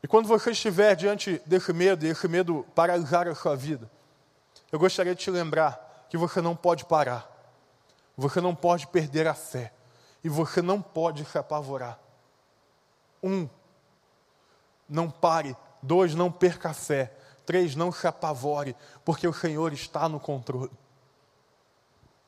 [0.03, 3.91] E quando você estiver diante desse medo, e esse medo paralisar a sua vida,
[4.73, 7.31] eu gostaria de te lembrar que você não pode parar,
[8.17, 9.73] você não pode perder a fé,
[10.25, 12.08] e você não pode se apavorar.
[13.23, 13.49] Um,
[14.89, 15.57] não pare.
[15.83, 17.13] Dois, não perca a fé.
[17.45, 20.71] Três, não se apavore, porque o Senhor está no controle.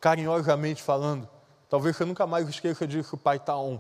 [0.01, 1.29] Carinhosamente falando,
[1.69, 3.79] talvez você nunca mais esqueça disso, Pai está on.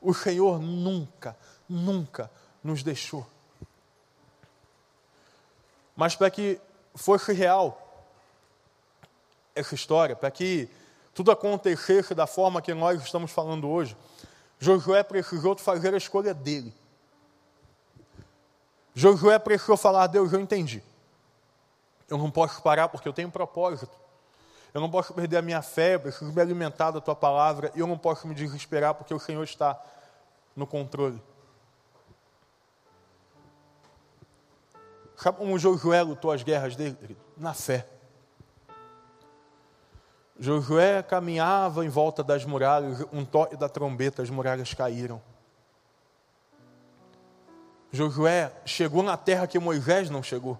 [0.00, 1.36] O Senhor nunca,
[1.68, 2.28] nunca
[2.64, 3.24] nos deixou.
[5.94, 6.60] Mas para que
[6.96, 7.80] fosse real
[9.54, 10.68] essa história, para que
[11.14, 13.96] tudo acontecesse da forma que nós estamos falando hoje,
[14.58, 16.72] Josué precisou fazer a escolha dele.
[18.94, 20.82] Josué precisou falar: Deus, eu entendi.
[22.08, 23.96] Eu não posso parar porque eu tenho um propósito.
[24.72, 27.70] Eu não posso perder a minha fé, eu preciso me alimentar da tua palavra.
[27.74, 29.80] E eu não posso me desesperar porque o Senhor está
[30.56, 31.22] no controle.
[35.16, 37.16] Sabe como Josué lutou as guerras dele?
[37.36, 37.86] Na fé.
[40.38, 45.22] Josué caminhava em volta das muralhas, um toque da trombeta, as muralhas caíram.
[47.92, 50.58] Josué chegou na terra que Moisés não chegou.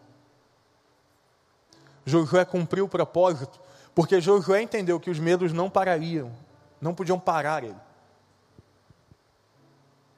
[2.06, 3.58] Josué cumpriu o propósito,
[3.94, 6.30] porque Josué entendeu que os medos não parariam,
[6.80, 7.76] não podiam parar ele.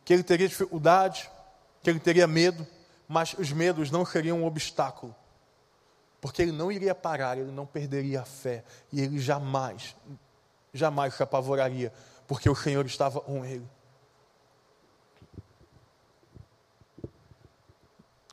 [0.05, 1.31] Que ele teria dificuldade,
[1.83, 2.67] que ele teria medo,
[3.09, 5.15] mas os medos não seriam um obstáculo
[6.27, 9.95] porque ele não iria parar, ele não perderia a fé, e ele jamais,
[10.75, 11.93] jamais se apavoraria,
[12.27, 13.65] porque o Senhor estava com ele.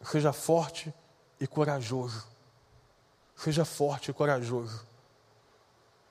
[0.03, 0.91] Seja forte
[1.39, 2.25] e corajoso.
[3.37, 4.83] Seja forte e corajoso.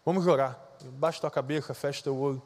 [0.07, 0.57] Vamos orar.
[0.85, 2.41] Baixa tua cabeça, fecha teu olho.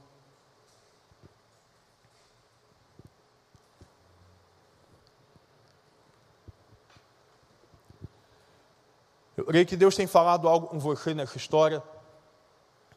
[9.47, 11.81] Eu creio que Deus tem falado algo com você nessa história.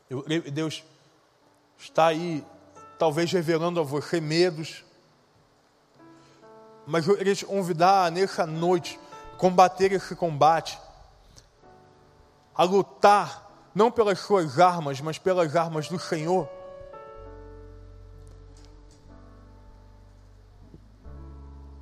[0.10, 0.84] Eu creio que Deus
[1.78, 2.44] está aí,
[2.98, 4.84] talvez revelando a você medos.
[6.88, 9.00] Mas eu queria te convidar nessa noite,
[9.38, 10.80] combater esse combate,
[12.56, 16.50] a lutar, não pelas suas armas, mas pelas armas do Senhor.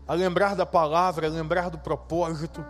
[0.05, 2.65] A lembrar da palavra, a lembrar do propósito.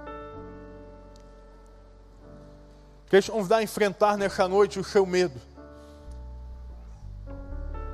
[3.07, 5.39] Queria te convidar a enfrentar nessa noite o seu medo.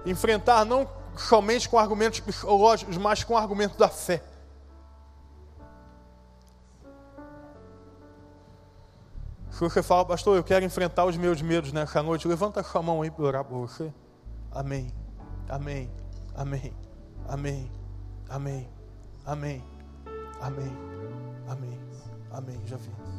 [0.06, 4.24] Enfrentar não somente com argumentos psicológicos, mas com argumentos da fé.
[9.52, 12.82] Se você fala, pastor, eu quero enfrentar os meus medos nessa noite, levanta a sua
[12.82, 13.94] mão aí para orar por você.
[14.52, 14.92] Amém.
[15.48, 15.92] Amém.
[16.34, 16.74] Amém.
[17.30, 17.72] Amém.
[18.28, 18.70] Amém.
[19.26, 19.64] Amém.
[20.42, 20.78] Amém.
[21.48, 21.80] Amém.
[22.32, 22.62] Amém.
[22.66, 23.13] Já vi.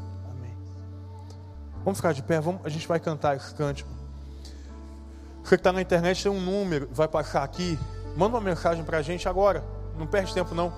[1.85, 3.91] Vamos ficar de pé, vamos, a gente vai cantar esse cântico.
[5.43, 7.79] Você que está na internet tem um número, vai passar aqui.
[8.17, 9.63] Manda uma mensagem para a gente agora.
[9.99, 10.73] Não perde tempo não.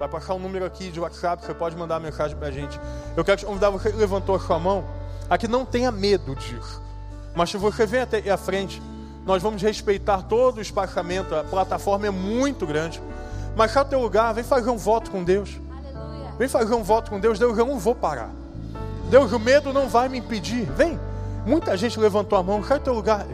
[0.00, 2.80] Vai passar um número aqui de WhatsApp, você pode mandar uma mensagem para a gente.
[3.16, 4.84] Eu quero te convidar, você que levantou a sua mão,
[5.30, 6.82] aqui não tenha medo disso.
[7.36, 8.82] Mas se você vem até a frente,
[9.24, 13.00] nós vamos respeitar todo o espaçamento, a plataforma é muito grande.
[13.54, 15.60] Mas sai o teu lugar, vem fazer um voto com Deus.
[15.94, 16.32] Aleluia.
[16.36, 18.41] Vem fazer um voto com Deus, Deus, eu não vou parar.
[19.12, 20.64] Deus, o medo não vai me impedir.
[20.72, 20.98] Vem.
[21.44, 22.64] Muita gente levantou a mão.
[22.64, 23.26] Sai do teu lugar.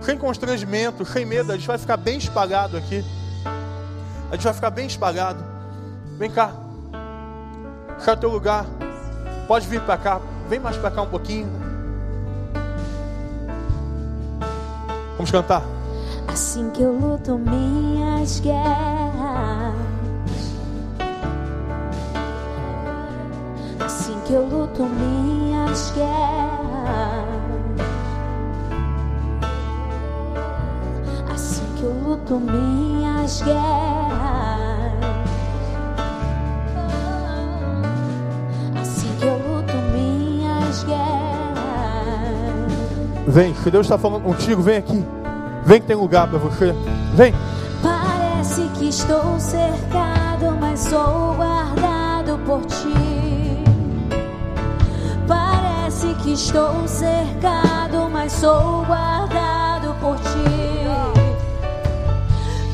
[0.00, 1.52] Sem constrangimento, sem medo.
[1.52, 3.04] A gente vai ficar bem espalhado aqui.
[4.28, 5.38] A gente vai ficar bem espalhado.
[6.18, 6.52] Vem cá.
[8.00, 8.66] Sai do teu lugar.
[9.46, 10.20] Pode vir para cá.
[10.48, 11.48] Vem mais para cá um pouquinho.
[15.16, 15.62] Vamos cantar.
[16.26, 19.03] Assim que eu luto minhas guerras
[24.24, 27.24] que eu luto minhas guerras.
[31.32, 34.94] Assim que eu luto minhas guerras.
[38.80, 41.04] Assim que eu luto minhas guerras.
[43.26, 45.04] Vem, se Deus está falando contigo, vem aqui.
[45.66, 46.74] Vem que tem lugar para você.
[47.14, 47.34] Vem.
[47.82, 53.03] Parece que estou cercado, mas sou guardado por ti.
[56.24, 60.86] Que estou cercado, mas sou guardado por ti.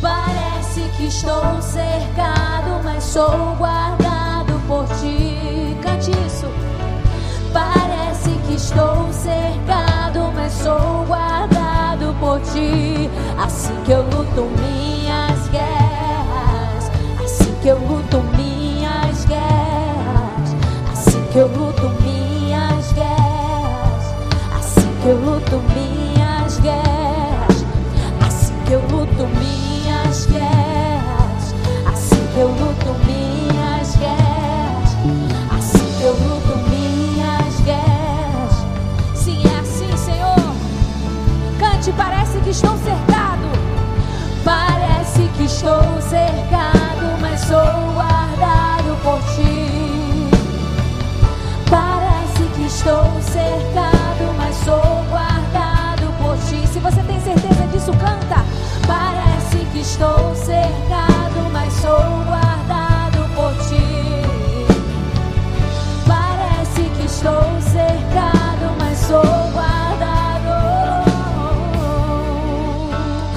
[0.00, 5.76] Parece que estou cercado, mas sou guardado por ti.
[5.82, 6.46] Cante isso.
[7.52, 13.10] Parece que estou cercado, mas sou guardado por ti.
[13.36, 14.42] Assim que eu luto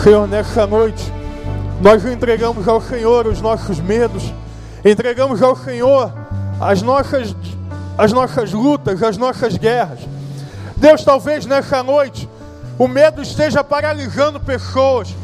[0.03, 1.13] Senhor, nessa noite,
[1.79, 4.33] nós entregamos ao Senhor os nossos medos,
[4.83, 6.11] entregamos ao Senhor
[6.59, 7.33] as nossas,
[7.97, 9.99] as nossas lutas, as nossas guerras.
[10.75, 12.29] Deus, talvez nessa noite
[12.77, 15.15] o medo esteja paralisando pessoas,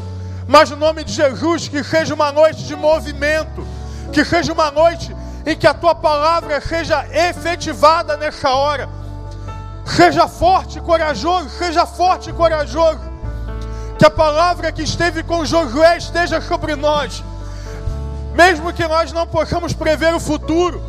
[0.48, 3.62] mas no nome de Jesus, que seja uma noite de movimento,
[4.10, 5.14] que seja uma noite
[5.44, 8.88] em que a tua palavra seja efetivada nessa hora.
[9.84, 13.09] Seja forte e corajoso, seja forte e corajoso.
[14.00, 17.22] Que a palavra que esteve com Josué esteja sobre nós.
[18.34, 20.82] Mesmo que nós não possamos prever o futuro,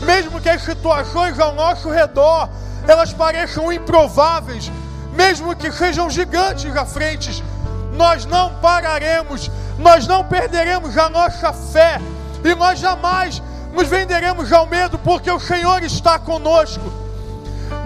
[0.00, 2.48] mesmo que as situações ao nosso redor
[2.88, 4.72] elas pareçam improváveis,
[5.12, 7.44] mesmo que sejam gigantes à frente,
[7.92, 12.00] nós não pararemos, nós não perderemos a nossa fé
[12.42, 13.42] e nós jamais
[13.74, 17.03] nos venderemos ao medo, porque o Senhor está conosco.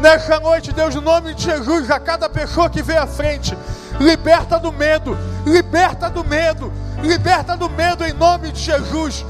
[0.00, 3.56] Nessa noite, Deus, no nome de Jesus, a cada pessoa que vê à frente,
[3.98, 6.72] liberta do medo, liberta do medo,
[7.02, 9.26] liberta do medo em nome de Jesus.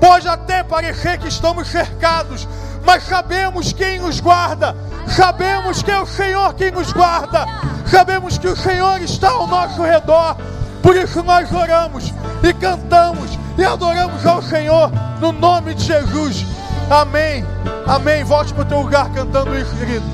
[0.00, 2.46] Pode até parecer que estamos cercados,
[2.84, 4.76] mas sabemos quem nos guarda,
[5.08, 7.44] sabemos que é o Senhor quem nos guarda,
[7.84, 10.36] sabemos que o Senhor está ao nosso redor,
[10.80, 14.88] por isso nós oramos e cantamos e adoramos ao Senhor
[15.20, 16.46] no nome de Jesus.
[16.88, 17.44] Amém.
[17.88, 18.22] Amém.
[18.22, 20.04] Volte para o teu lugar cantando isso, querido.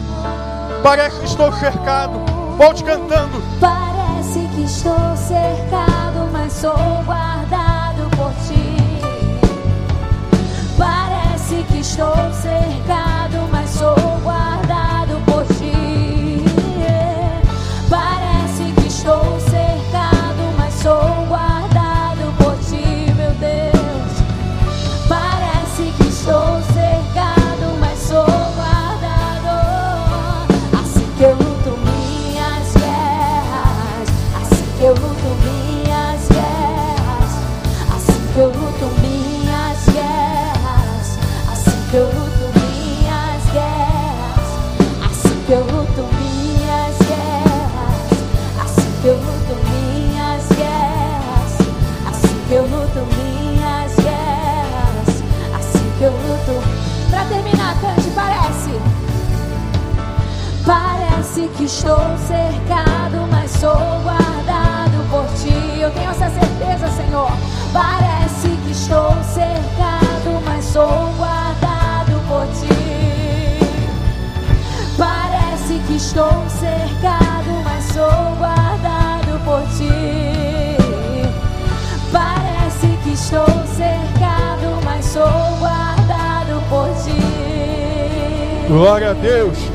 [0.83, 2.20] Parece que estou cercado.
[2.57, 3.43] Volte cantando.
[3.61, 8.77] Parece que estou cercado, mas sou guardado por ti.
[10.79, 13.14] Parece que estou cercado,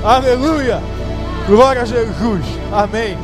[0.09, 0.81] Aleluia.
[1.45, 2.43] Glória a Jesus.
[2.73, 3.15] Amém.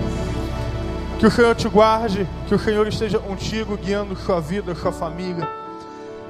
[1.17, 5.49] Que o Senhor te guarde, que o Senhor esteja contigo, guiando sua vida, sua família.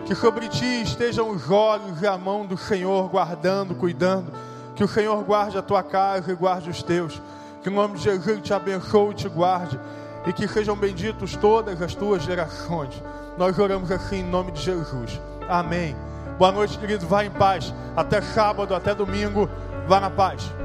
[0.06, 4.32] Que sobre ti estejam os olhos e a mão do Senhor, guardando, cuidando.
[4.78, 7.22] Que o Senhor guarde a tua casa e guarde os teus.
[7.62, 9.78] Que o nome de Jesus te abençoe e te guarde.
[10.26, 13.04] E que sejam benditos todas as tuas gerações.
[13.38, 15.20] Nós oramos assim em nome de Jesus.
[15.50, 15.94] Amém.
[16.40, 17.06] Boa noite, querido.
[17.06, 17.74] Vá em paz.
[17.94, 19.50] Até sábado, até domingo.
[19.88, 20.65] Vá na paz.